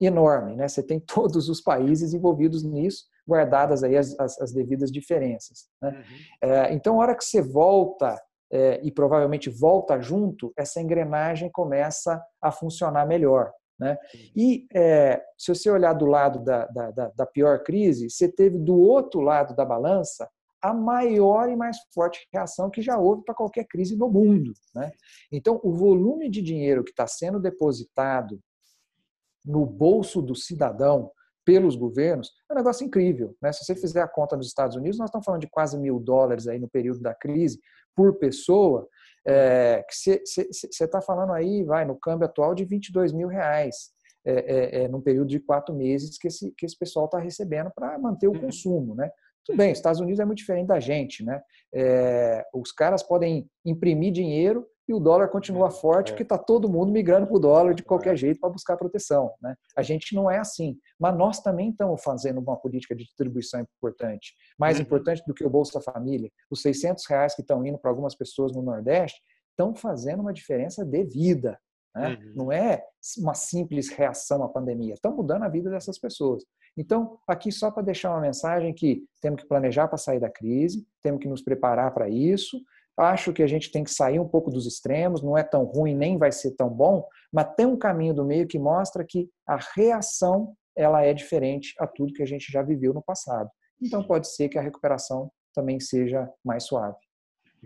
enorme, 0.00 0.56
né? 0.56 0.68
Você 0.68 0.82
tem 0.82 0.98
todos 1.06 1.48
os 1.48 1.60
países 1.60 2.12
envolvidos 2.14 2.62
nisso, 2.62 3.04
guardadas 3.26 3.82
aí 3.82 3.96
as, 3.96 4.18
as, 4.18 4.40
as 4.40 4.52
devidas 4.52 4.90
diferenças. 4.90 5.66
Né? 5.80 5.90
Uhum. 5.90 6.48
É, 6.50 6.74
então, 6.74 7.00
a 7.00 7.04
hora 7.04 7.14
que 7.16 7.24
você 7.24 7.40
volta 7.40 8.20
é, 8.52 8.80
e 8.82 8.90
provavelmente 8.90 9.50
volta 9.50 10.00
junto, 10.00 10.52
essa 10.56 10.80
engrenagem 10.80 11.50
começa 11.50 12.22
a 12.40 12.52
funcionar 12.52 13.06
melhor. 13.06 13.50
Né? 13.78 13.98
E 14.36 14.66
é, 14.72 15.20
se 15.36 15.52
você 15.52 15.68
olhar 15.68 15.92
do 15.94 16.06
lado 16.06 16.38
da, 16.44 16.66
da, 16.66 17.08
da, 17.08 17.26
pior 17.26 17.64
crise, 17.64 18.08
você 18.08 18.28
teve 18.28 18.58
do 18.58 18.76
outro 18.76 19.20
lado 19.20 19.56
da 19.56 19.64
balança 19.64 20.28
a 20.64 20.72
maior 20.72 21.50
e 21.50 21.56
mais 21.56 21.76
forte 21.92 22.26
reação 22.32 22.70
que 22.70 22.80
já 22.80 22.98
houve 22.98 23.22
para 23.22 23.34
qualquer 23.34 23.64
crise 23.64 23.94
no 23.96 24.08
mundo. 24.08 24.54
Né? 24.74 24.90
Então, 25.30 25.60
o 25.62 25.70
volume 25.74 26.30
de 26.30 26.40
dinheiro 26.40 26.82
que 26.82 26.90
está 26.90 27.06
sendo 27.06 27.38
depositado 27.38 28.40
no 29.44 29.66
bolso 29.66 30.22
do 30.22 30.34
cidadão 30.34 31.12
pelos 31.44 31.76
governos 31.76 32.32
é 32.48 32.54
um 32.54 32.56
negócio 32.56 32.82
incrível. 32.82 33.36
Né? 33.42 33.52
Se 33.52 33.62
você 33.62 33.74
fizer 33.74 34.00
a 34.00 34.08
conta 34.08 34.38
nos 34.38 34.46
Estados 34.46 34.74
Unidos, 34.74 34.98
nós 34.98 35.10
estamos 35.10 35.26
falando 35.26 35.42
de 35.42 35.50
quase 35.50 35.76
mil 35.76 36.00
dólares 36.00 36.48
aí 36.48 36.58
no 36.58 36.68
período 36.68 37.00
da 37.00 37.14
crise 37.14 37.60
por 37.94 38.18
pessoa, 38.18 38.88
é, 39.26 39.84
que 39.86 40.24
você 40.24 40.48
está 40.82 41.02
falando 41.02 41.34
aí, 41.34 41.62
vai, 41.62 41.84
no 41.84 41.94
câmbio 41.94 42.24
atual 42.24 42.54
de 42.54 42.64
22 42.64 43.12
mil 43.12 43.28
reais. 43.28 43.92
É, 44.26 44.32
é, 44.32 44.84
é, 44.84 44.88
num 44.88 45.02
período 45.02 45.28
de 45.28 45.38
quatro 45.38 45.74
meses 45.74 46.16
que 46.16 46.28
esse, 46.28 46.50
que 46.52 46.64
esse 46.64 46.78
pessoal 46.78 47.04
está 47.04 47.18
recebendo 47.18 47.70
para 47.74 47.98
manter 47.98 48.26
o 48.26 48.32
uhum. 48.32 48.40
consumo. 48.40 48.94
Né? 48.94 49.10
Tudo 49.44 49.56
bem, 49.56 49.72
os 49.72 49.78
Estados 49.78 50.00
Unidos 50.00 50.20
é 50.20 50.24
muito 50.24 50.38
diferente 50.38 50.66
da 50.66 50.80
gente, 50.80 51.24
né? 51.24 51.42
É, 51.72 52.44
os 52.54 52.72
caras 52.72 53.02
podem 53.02 53.48
imprimir 53.64 54.12
dinheiro 54.12 54.66
e 54.88 54.92
o 54.92 55.00
dólar 55.00 55.28
continua 55.28 55.68
é, 55.68 55.70
forte, 55.70 56.12
porque 56.12 56.22
está 56.22 56.36
todo 56.36 56.68
mundo 56.68 56.92
migrando 56.92 57.26
para 57.26 57.36
o 57.36 57.40
dólar 57.40 57.74
de 57.74 57.82
qualquer 57.82 58.14
é. 58.14 58.16
jeito 58.16 58.40
para 58.40 58.50
buscar 58.50 58.76
proteção. 58.76 59.32
Né? 59.40 59.54
A 59.76 59.82
gente 59.82 60.14
não 60.14 60.30
é 60.30 60.38
assim, 60.38 60.78
mas 60.98 61.16
nós 61.16 61.40
também 61.40 61.70
estamos 61.70 62.02
fazendo 62.02 62.38
uma 62.38 62.56
política 62.56 62.94
de 62.94 63.04
distribuição 63.04 63.60
importante, 63.60 64.34
mais 64.58 64.76
uhum. 64.76 64.82
importante 64.82 65.22
do 65.26 65.32
que 65.32 65.44
o 65.44 65.50
Bolsa 65.50 65.80
Família. 65.80 66.30
Os 66.50 66.60
600 66.62 67.06
reais 67.06 67.34
que 67.34 67.40
estão 67.40 67.64
indo 67.64 67.78
para 67.78 67.90
algumas 67.90 68.14
pessoas 68.14 68.52
no 68.52 68.62
Nordeste 68.62 69.20
estão 69.50 69.74
fazendo 69.74 70.20
uma 70.20 70.32
diferença 70.32 70.84
de 70.84 71.04
vida. 71.04 71.58
Né? 71.94 72.08
Uhum. 72.08 72.32
Não 72.34 72.52
é 72.52 72.84
uma 73.18 73.34
simples 73.34 73.88
reação 73.88 74.42
à 74.42 74.48
pandemia, 74.48 74.94
estão 74.94 75.14
mudando 75.16 75.44
a 75.44 75.48
vida 75.48 75.70
dessas 75.70 75.98
pessoas. 75.98 76.44
Então, 76.76 77.18
aqui 77.26 77.52
só 77.52 77.70
para 77.70 77.84
deixar 77.84 78.10
uma 78.10 78.20
mensagem 78.20 78.74
que 78.74 79.04
temos 79.20 79.42
que 79.42 79.48
planejar 79.48 79.86
para 79.88 79.98
sair 79.98 80.18
da 80.18 80.30
crise, 80.30 80.84
temos 81.02 81.20
que 81.20 81.28
nos 81.28 81.42
preparar 81.42 81.92
para 81.94 82.08
isso. 82.08 82.60
Acho 82.96 83.32
que 83.32 83.42
a 83.42 83.46
gente 83.46 83.70
tem 83.70 83.84
que 83.84 83.90
sair 83.90 84.20
um 84.20 84.28
pouco 84.28 84.50
dos 84.50 84.66
extremos, 84.66 85.22
não 85.22 85.36
é 85.36 85.42
tão 85.42 85.64
ruim 85.64 85.94
nem 85.94 86.16
vai 86.16 86.30
ser 86.30 86.52
tão 86.52 86.68
bom, 86.68 87.06
mas 87.32 87.54
tem 87.56 87.66
um 87.66 87.76
caminho 87.76 88.14
do 88.14 88.24
meio 88.24 88.46
que 88.46 88.58
mostra 88.58 89.04
que 89.04 89.28
a 89.46 89.58
reação 89.74 90.54
ela 90.76 91.02
é 91.02 91.12
diferente 91.12 91.74
a 91.78 91.86
tudo 91.86 92.12
que 92.12 92.22
a 92.22 92.26
gente 92.26 92.50
já 92.50 92.62
viveu 92.62 92.92
no 92.92 93.02
passado. 93.02 93.50
Então 93.80 94.02
pode 94.02 94.28
ser 94.28 94.48
que 94.48 94.58
a 94.58 94.62
recuperação 94.62 95.30
também 95.52 95.78
seja 95.80 96.28
mais 96.44 96.64
suave. 96.64 96.96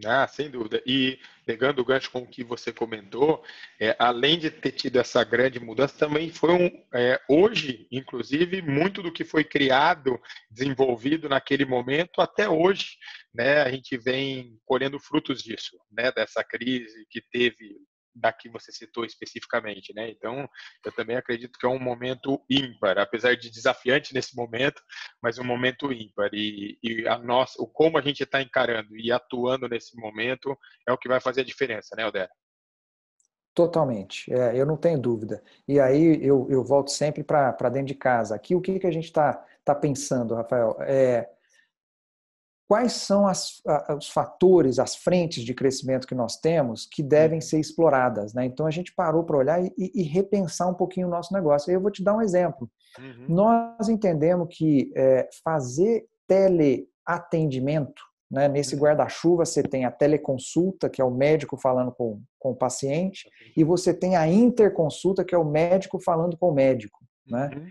Ah, 0.04 0.26
sem 0.28 0.50
dúvida. 0.50 0.82
E 0.86 1.18
pegando 1.44 1.80
o 1.80 1.84
gancho 1.84 2.10
com 2.10 2.20
o 2.20 2.26
que 2.26 2.44
você 2.44 2.72
comentou, 2.72 3.42
é, 3.80 3.96
além 3.98 4.38
de 4.38 4.50
ter 4.50 4.72
tido 4.72 4.98
essa 4.98 5.24
grande 5.24 5.58
mudança, 5.58 5.98
também 5.98 6.30
foi 6.30 6.52
um, 6.52 6.84
é, 6.94 7.20
hoje, 7.28 7.86
inclusive, 7.90 8.60
muito 8.62 9.02
do 9.02 9.12
que 9.12 9.24
foi 9.24 9.44
criado, 9.44 10.20
desenvolvido 10.50 11.28
naquele 11.28 11.64
momento, 11.64 12.20
até 12.20 12.48
hoje, 12.48 12.96
né, 13.34 13.62
a 13.62 13.70
gente 13.70 13.96
vem 13.96 14.58
colhendo 14.64 15.00
frutos 15.00 15.42
disso, 15.42 15.78
né, 15.90 16.12
dessa 16.12 16.44
crise 16.44 17.06
que 17.08 17.20
teve 17.20 17.76
da 18.18 18.32
que 18.32 18.48
você 18.48 18.72
citou 18.72 19.04
especificamente, 19.04 19.92
né? 19.94 20.10
Então, 20.10 20.48
eu 20.84 20.92
também 20.92 21.16
acredito 21.16 21.58
que 21.58 21.66
é 21.66 21.68
um 21.68 21.78
momento 21.78 22.40
ímpar, 22.50 22.98
apesar 22.98 23.36
de 23.36 23.50
desafiante 23.50 24.14
nesse 24.14 24.36
momento, 24.36 24.82
mas 25.22 25.38
um 25.38 25.44
momento 25.44 25.92
ímpar. 25.92 26.30
E, 26.32 26.78
e 26.82 27.06
a 27.06 27.18
nossa, 27.18 27.60
o 27.62 27.66
como 27.66 27.98
a 27.98 28.02
gente 28.02 28.22
está 28.22 28.42
encarando 28.42 28.96
e 28.96 29.12
atuando 29.12 29.68
nesse 29.68 29.96
momento 29.96 30.56
é 30.86 30.92
o 30.92 30.98
que 30.98 31.08
vai 31.08 31.20
fazer 31.20 31.42
a 31.42 31.44
diferença, 31.44 31.94
né, 31.96 32.06
Odera? 32.06 32.30
Totalmente, 33.54 34.32
é, 34.32 34.56
eu 34.56 34.64
não 34.64 34.76
tenho 34.76 35.00
dúvida. 35.00 35.42
E 35.66 35.80
aí 35.80 36.24
eu, 36.24 36.46
eu 36.48 36.62
volto 36.62 36.90
sempre 36.90 37.24
para 37.24 37.68
dentro 37.70 37.88
de 37.88 37.94
casa. 37.94 38.36
Aqui 38.36 38.54
o 38.54 38.60
que, 38.60 38.78
que 38.78 38.86
a 38.86 38.92
gente 38.92 39.06
está 39.06 39.44
tá 39.64 39.74
pensando, 39.74 40.34
Rafael? 40.34 40.76
É, 40.80 41.28
quais 42.68 42.92
são 42.92 43.26
as, 43.26 43.62
os 43.96 44.08
fatores, 44.08 44.78
as 44.78 44.94
frentes 44.94 45.42
de 45.42 45.54
crescimento 45.54 46.06
que 46.06 46.14
nós 46.14 46.36
temos 46.36 46.86
que 46.86 47.02
devem 47.02 47.40
ser 47.40 47.58
exploradas. 47.58 48.34
Né? 48.34 48.44
Então 48.44 48.66
a 48.66 48.70
gente 48.70 48.94
parou 48.94 49.24
para 49.24 49.38
olhar 49.38 49.64
e, 49.64 49.72
e, 49.76 50.02
repensar 50.02 50.68
um 50.68 50.74
pouquinho 50.74 51.08
o 51.08 51.10
nosso 51.10 51.32
negócio. 51.32 51.72
Eu 51.72 51.80
vou 51.80 51.90
te 51.90 52.04
dar 52.04 52.14
um 52.14 52.20
exemplo. 52.22 52.70
Uhum. 52.98 53.26
Nós 53.28 53.88
entendemos 53.88 54.48
que 54.50 54.92
é, 54.94 55.28
fazer 55.42 56.06
teleatendimento 56.26 58.08
né? 58.30 58.46
Nesse 58.46 58.74
uhum. 58.74 58.82
guarda-chuva, 58.82 59.44
você 59.44 59.62
tem 59.62 59.84
a 59.84 59.90
teleconsulta, 59.90 60.88
que 60.88 61.00
é 61.00 61.04
o 61.04 61.10
médico 61.10 61.56
falando 61.56 61.90
com, 61.92 62.20
com 62.38 62.50
o 62.50 62.56
paciente, 62.56 63.28
e 63.56 63.64
você 63.64 63.94
tem 63.94 64.16
a 64.16 64.28
interconsulta, 64.28 65.24
que 65.24 65.34
é 65.34 65.38
o 65.38 65.44
médico 65.44 65.98
falando 65.98 66.36
com 66.36 66.50
o 66.50 66.54
médico. 66.54 66.98
Né? 67.26 67.50
Uhum. 67.54 67.66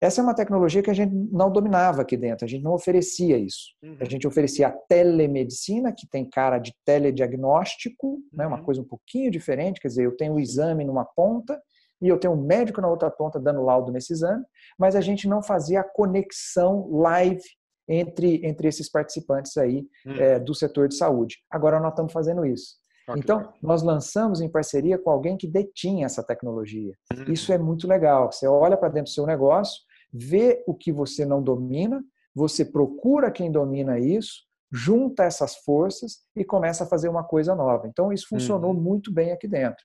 Essa 0.00 0.20
é 0.20 0.24
uma 0.24 0.34
tecnologia 0.34 0.82
que 0.82 0.90
a 0.90 0.94
gente 0.94 1.12
não 1.12 1.50
dominava 1.50 2.02
aqui 2.02 2.16
dentro, 2.16 2.44
a 2.44 2.48
gente 2.48 2.62
não 2.62 2.72
oferecia 2.72 3.36
isso. 3.36 3.74
Uhum. 3.82 3.96
A 4.00 4.04
gente 4.04 4.26
oferecia 4.28 4.68
a 4.68 4.70
telemedicina, 4.70 5.92
que 5.92 6.06
tem 6.08 6.28
cara 6.28 6.58
de 6.58 6.72
telediagnóstico, 6.84 8.18
né? 8.32 8.46
uma 8.46 8.58
uhum. 8.58 8.64
coisa 8.64 8.80
um 8.80 8.84
pouquinho 8.84 9.30
diferente, 9.30 9.80
quer 9.80 9.88
dizer, 9.88 10.04
eu 10.04 10.16
tenho 10.16 10.34
o 10.34 10.40
exame 10.40 10.84
numa 10.84 11.04
ponta 11.04 11.60
e 12.00 12.06
eu 12.06 12.18
tenho 12.18 12.34
um 12.34 12.40
médico 12.40 12.80
na 12.80 12.88
outra 12.88 13.10
ponta 13.10 13.40
dando 13.40 13.62
laudo 13.62 13.90
nesse 13.90 14.12
exame, 14.12 14.44
mas 14.78 14.94
a 14.94 15.00
gente 15.00 15.26
não 15.26 15.42
fazia 15.42 15.80
a 15.80 15.84
conexão 15.84 16.88
live 16.92 17.42
entre, 17.88 18.46
entre 18.46 18.68
esses 18.68 18.88
participantes 18.88 19.56
aí 19.56 19.84
hum. 20.06 20.12
é, 20.12 20.38
do 20.38 20.54
setor 20.54 20.86
de 20.86 20.94
saúde. 20.94 21.38
Agora 21.50 21.80
nós 21.80 21.90
estamos 21.90 22.12
fazendo 22.12 22.44
isso. 22.46 22.76
então, 23.16 23.52
nós 23.62 23.82
lançamos 23.82 24.40
em 24.40 24.48
parceria 24.48 24.98
com 24.98 25.10
alguém 25.10 25.36
que 25.36 25.46
detinha 25.48 26.06
essa 26.06 26.22
tecnologia. 26.22 26.92
Hum. 27.12 27.32
Isso 27.32 27.52
é 27.52 27.58
muito 27.58 27.88
legal. 27.88 28.30
Você 28.30 28.46
olha 28.46 28.76
para 28.76 28.90
dentro 28.90 29.10
do 29.10 29.14
seu 29.14 29.26
negócio, 29.26 29.80
vê 30.12 30.62
o 30.66 30.74
que 30.74 30.92
você 30.92 31.24
não 31.24 31.42
domina, 31.42 32.02
você 32.34 32.64
procura 32.64 33.30
quem 33.30 33.50
domina 33.50 33.98
isso, 33.98 34.46
junta 34.70 35.24
essas 35.24 35.56
forças 35.56 36.20
e 36.36 36.44
começa 36.44 36.84
a 36.84 36.86
fazer 36.86 37.08
uma 37.08 37.24
coisa 37.24 37.54
nova. 37.54 37.86
Então, 37.86 38.12
isso 38.12 38.28
funcionou 38.28 38.72
uhum. 38.72 38.80
muito 38.80 39.12
bem 39.12 39.32
aqui 39.32 39.48
dentro. 39.48 39.84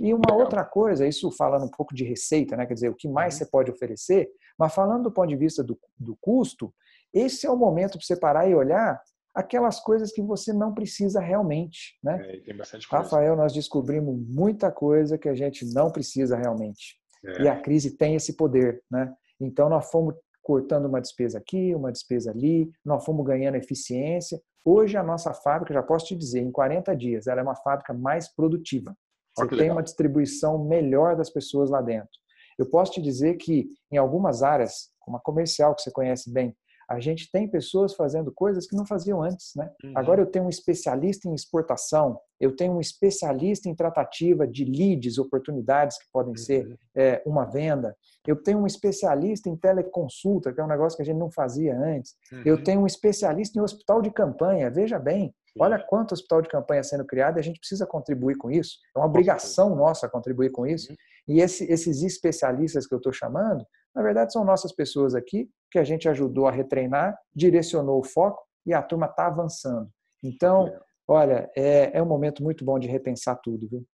E 0.00 0.12
uma 0.12 0.34
outra 0.34 0.64
coisa, 0.64 1.06
isso 1.06 1.30
falando 1.30 1.66
um 1.66 1.70
pouco 1.70 1.94
de 1.94 2.04
receita, 2.04 2.56
né? 2.56 2.66
quer 2.66 2.74
dizer, 2.74 2.88
o 2.88 2.94
que 2.94 3.08
mais 3.08 3.34
uhum. 3.34 3.38
você 3.38 3.46
pode 3.46 3.70
oferecer, 3.70 4.28
mas 4.58 4.74
falando 4.74 5.04
do 5.04 5.12
ponto 5.12 5.28
de 5.28 5.36
vista 5.36 5.62
do, 5.62 5.78
do 5.96 6.16
custo, 6.20 6.74
esse 7.12 7.46
é 7.46 7.50
o 7.50 7.56
momento 7.56 7.92
para 7.92 8.04
você 8.04 8.16
parar 8.16 8.48
e 8.48 8.54
olhar 8.54 9.00
aquelas 9.34 9.80
coisas 9.80 10.12
que 10.12 10.22
você 10.22 10.52
não 10.52 10.72
precisa 10.72 11.20
realmente. 11.20 11.98
Né? 12.02 12.20
É, 12.28 12.40
tem 12.40 12.56
bastante 12.56 12.88
coisa. 12.88 13.04
Rafael, 13.04 13.36
nós 13.36 13.52
descobrimos 13.52 14.16
muita 14.28 14.70
coisa 14.70 15.18
que 15.18 15.28
a 15.28 15.34
gente 15.34 15.64
não 15.72 15.90
precisa 15.90 16.36
realmente. 16.36 16.96
É. 17.24 17.42
E 17.42 17.48
a 17.48 17.60
crise 17.60 17.96
tem 17.96 18.14
esse 18.14 18.36
poder. 18.36 18.82
Né? 18.90 19.12
Então, 19.44 19.68
nós 19.68 19.90
fomos 19.90 20.14
cortando 20.42 20.86
uma 20.86 21.00
despesa 21.00 21.38
aqui, 21.38 21.74
uma 21.74 21.90
despesa 21.90 22.30
ali, 22.30 22.70
nós 22.84 23.04
fomos 23.04 23.24
ganhando 23.24 23.56
eficiência. 23.56 24.40
Hoje, 24.64 24.96
a 24.96 25.02
nossa 25.02 25.32
fábrica, 25.32 25.72
já 25.74 25.82
posso 25.82 26.06
te 26.06 26.16
dizer, 26.16 26.40
em 26.40 26.50
40 26.50 26.94
dias, 26.96 27.26
ela 27.26 27.40
é 27.40 27.42
uma 27.42 27.56
fábrica 27.56 27.94
mais 27.94 28.32
produtiva. 28.34 28.94
Você 29.36 29.48
tem 29.48 29.58
legal. 29.58 29.76
uma 29.76 29.82
distribuição 29.82 30.64
melhor 30.64 31.16
das 31.16 31.30
pessoas 31.30 31.70
lá 31.70 31.82
dentro. 31.82 32.10
Eu 32.58 32.70
posso 32.70 32.92
te 32.92 33.02
dizer 33.02 33.34
que, 33.34 33.66
em 33.90 33.96
algumas 33.96 34.42
áreas, 34.42 34.90
como 35.00 35.16
a 35.16 35.20
comercial, 35.20 35.74
que 35.74 35.82
você 35.82 35.90
conhece 35.90 36.32
bem, 36.32 36.56
a 36.88 37.00
gente 37.00 37.30
tem 37.30 37.48
pessoas 37.48 37.94
fazendo 37.94 38.32
coisas 38.32 38.66
que 38.66 38.76
não 38.76 38.86
faziam 38.86 39.22
antes, 39.22 39.52
né? 39.56 39.70
Uhum. 39.82 39.92
Agora 39.94 40.20
eu 40.20 40.26
tenho 40.26 40.44
um 40.44 40.48
especialista 40.48 41.28
em 41.28 41.34
exportação, 41.34 42.18
eu 42.40 42.54
tenho 42.54 42.74
um 42.74 42.80
especialista 42.80 43.68
em 43.68 43.74
tratativa 43.74 44.46
de 44.46 44.64
leads, 44.64 45.18
oportunidades 45.18 45.98
que 45.98 46.04
podem 46.12 46.36
ser 46.36 46.66
uhum. 46.66 46.76
é, 46.94 47.22
uma 47.24 47.44
venda. 47.44 47.96
Eu 48.26 48.36
tenho 48.36 48.58
um 48.58 48.66
especialista 48.66 49.48
em 49.48 49.56
teleconsulta, 49.56 50.52
que 50.52 50.60
é 50.60 50.64
um 50.64 50.68
negócio 50.68 50.96
que 50.96 51.02
a 51.02 51.06
gente 51.06 51.18
não 51.18 51.30
fazia 51.30 51.76
antes. 51.76 52.14
Uhum. 52.32 52.42
Eu 52.44 52.62
tenho 52.62 52.80
um 52.80 52.86
especialista 52.86 53.58
em 53.58 53.62
hospital 53.62 54.02
de 54.02 54.10
campanha. 54.10 54.70
Veja 54.70 54.98
bem, 54.98 55.34
olha 55.58 55.78
quanto 55.78 56.12
hospital 56.12 56.42
de 56.42 56.48
campanha 56.48 56.82
sendo 56.82 57.04
criado 57.04 57.36
e 57.36 57.40
a 57.40 57.42
gente 57.42 57.58
precisa 57.58 57.86
contribuir 57.86 58.36
com 58.36 58.50
isso. 58.50 58.78
É 58.94 58.98
uma 58.98 59.06
obrigação 59.06 59.74
nossa 59.74 60.08
contribuir 60.08 60.50
com 60.50 60.66
isso. 60.66 60.90
Uhum. 60.90 60.96
E 61.28 61.40
esse, 61.40 61.64
esses 61.70 62.02
especialistas 62.02 62.86
que 62.86 62.94
eu 62.94 62.98
estou 62.98 63.12
chamando, 63.12 63.64
na 63.94 64.02
verdade, 64.02 64.32
são 64.32 64.44
nossas 64.44 64.72
pessoas 64.72 65.14
aqui 65.14 65.48
que 65.70 65.78
a 65.78 65.84
gente 65.84 66.08
ajudou 66.08 66.46
a 66.46 66.50
retreinar, 66.50 67.16
direcionou 67.34 68.00
o 68.00 68.04
foco 68.04 68.42
e 68.66 68.72
a 68.72 68.82
turma 68.82 69.06
está 69.06 69.26
avançando. 69.26 69.88
Então, 70.22 70.72
olha, 71.06 71.50
é, 71.56 71.96
é 71.96 72.02
um 72.02 72.06
momento 72.06 72.42
muito 72.42 72.64
bom 72.64 72.78
de 72.78 72.88
repensar 72.88 73.36
tudo, 73.42 73.68
viu? 73.68 73.86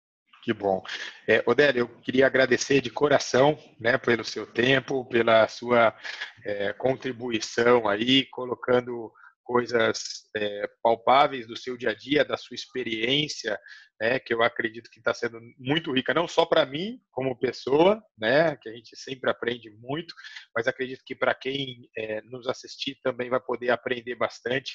Que 0.43 0.53
bom. 0.53 0.81
É, 1.27 1.43
Odélio, 1.45 1.81
eu 1.81 1.87
queria 2.01 2.25
agradecer 2.25 2.81
de 2.81 2.89
coração 2.89 3.55
né, 3.79 3.97
pelo 3.97 4.23
seu 4.23 4.47
tempo, 4.47 5.05
pela 5.05 5.47
sua 5.47 5.95
é, 6.43 6.73
contribuição 6.73 7.87
aí, 7.87 8.25
colocando 8.25 9.11
coisas 9.51 10.29
é, 10.33 10.65
palpáveis 10.81 11.45
do 11.45 11.57
seu 11.57 11.75
dia 11.75 11.89
a 11.89 11.93
dia, 11.93 12.23
da 12.23 12.37
sua 12.37 12.55
experiência, 12.55 13.59
né, 13.99 14.17
que 14.17 14.33
eu 14.33 14.41
acredito 14.41 14.89
que 14.89 14.99
está 14.99 15.13
sendo 15.13 15.41
muito 15.59 15.91
rica, 15.91 16.13
não 16.13 16.25
só 16.25 16.45
para 16.45 16.65
mim 16.65 17.01
como 17.11 17.37
pessoa, 17.37 18.01
né, 18.17 18.55
que 18.55 18.69
a 18.69 18.71
gente 18.71 18.95
sempre 18.95 19.29
aprende 19.29 19.69
muito, 19.71 20.15
mas 20.55 20.67
acredito 20.67 21.03
que 21.05 21.13
para 21.13 21.35
quem 21.35 21.89
é, 21.97 22.21
nos 22.21 22.47
assistir 22.47 22.97
também 23.03 23.29
vai 23.29 23.41
poder 23.41 23.71
aprender 23.71 24.15
bastante, 24.15 24.71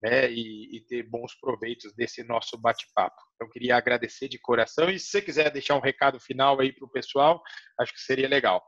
né, 0.00 0.30
e, 0.30 0.76
e 0.76 0.80
ter 0.86 1.02
bons 1.02 1.34
proveitos 1.40 1.92
desse 1.94 2.22
nosso 2.22 2.56
bate-papo. 2.56 3.20
Então, 3.34 3.50
queria 3.50 3.76
agradecer 3.76 4.28
de 4.28 4.38
coração 4.38 4.88
e 4.88 4.98
se 4.98 5.08
você 5.08 5.20
quiser 5.20 5.50
deixar 5.50 5.74
um 5.74 5.80
recado 5.80 6.20
final 6.20 6.60
aí 6.60 6.72
para 6.72 6.86
o 6.86 6.92
pessoal, 6.92 7.42
acho 7.80 7.92
que 7.92 8.00
seria 8.00 8.28
legal. 8.28 8.62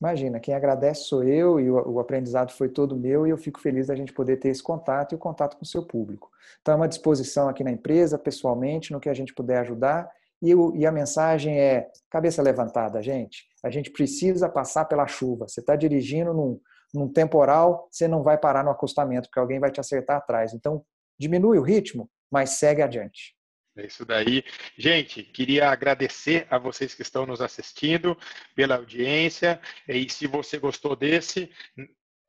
Imagina, 0.00 0.40
quem 0.40 0.54
agradece 0.54 1.04
sou 1.04 1.22
eu 1.22 1.60
e 1.60 1.70
o, 1.70 2.00
aprendizado 2.00 2.52
foi 2.52 2.70
todo 2.70 2.96
meu 2.96 3.26
e 3.26 3.30
eu 3.30 3.36
fico 3.36 3.60
feliz 3.60 3.88
da 3.88 3.94
gente 3.94 4.14
poder 4.14 4.38
ter 4.38 4.48
esse 4.48 4.62
contato 4.62 5.12
e 5.12 5.14
o 5.14 5.18
contato 5.18 5.58
com 5.58 5.62
o 5.62 5.66
seu 5.66 5.84
público. 5.84 6.30
Então, 6.62 6.72
é 6.72 6.76
uma 6.76 6.88
disposição 6.88 7.50
aqui 7.50 7.62
na 7.62 7.70
empresa, 7.70 8.18
pessoalmente, 8.18 8.92
no 8.92 9.00
que 9.00 9.10
a 9.10 9.14
gente 9.14 9.34
puder 9.34 9.58
ajudar. 9.58 10.10
E, 10.40 10.54
o, 10.54 10.74
e 10.74 10.86
a 10.86 10.92
mensagem 10.92 11.60
é: 11.60 11.90
cabeça 12.08 12.40
levantada, 12.40 13.02
gente. 13.02 13.46
A 13.62 13.68
gente 13.68 13.90
precisa 13.90 14.48
passar 14.48 14.86
pela 14.86 15.06
chuva. 15.06 15.46
Você 15.46 15.60
está 15.60 15.76
dirigindo 15.76 16.32
num, 16.32 16.58
num 16.94 17.06
temporal, 17.06 17.86
você 17.90 18.08
não 18.08 18.22
vai 18.22 18.38
parar 18.38 18.64
no 18.64 18.70
acostamento, 18.70 19.28
porque 19.28 19.38
alguém 19.38 19.60
vai 19.60 19.70
te 19.70 19.80
acertar 19.80 20.16
atrás. 20.16 20.54
Então, 20.54 20.82
diminui 21.18 21.58
o 21.58 21.62
ritmo, 21.62 22.08
mas 22.30 22.52
segue 22.52 22.80
adiante. 22.80 23.34
É 23.80 23.86
isso 23.86 24.04
daí. 24.04 24.44
Gente, 24.76 25.22
queria 25.22 25.70
agradecer 25.70 26.46
a 26.50 26.58
vocês 26.58 26.94
que 26.94 27.00
estão 27.00 27.24
nos 27.24 27.40
assistindo 27.40 28.16
pela 28.54 28.76
audiência. 28.76 29.60
E 29.88 30.08
se 30.10 30.26
você 30.26 30.58
gostou 30.58 30.94
desse, 30.94 31.50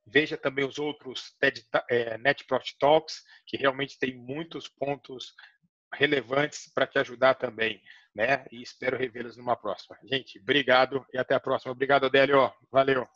veja 0.06 0.38
também 0.38 0.66
os 0.66 0.80
outros 0.80 1.36
TED, 1.40 1.66
é, 1.90 2.18
Net 2.18 2.46
Profit 2.46 2.78
Talks, 2.80 3.24
que 3.46 3.58
realmente 3.58 4.00
tem 4.00 4.16
muitos 4.16 4.70
pontos 4.70 5.34
relevantes 5.94 6.72
para 6.74 6.88
te 6.88 7.00
ajudar 7.00 7.36
também. 7.36 7.82
Né? 8.16 8.46
E 8.50 8.62
espero 8.62 8.98
revê-los 8.98 9.36
numa 9.36 9.58
próxima. 9.58 9.98
Gente, 10.04 10.40
obrigado 10.40 11.06
e 11.14 11.18
até 11.18 11.36
a 11.36 11.40
próxima. 11.40 11.74
Obrigado, 11.74 12.06
Adélio. 12.06 12.52
Valeu. 12.72 13.08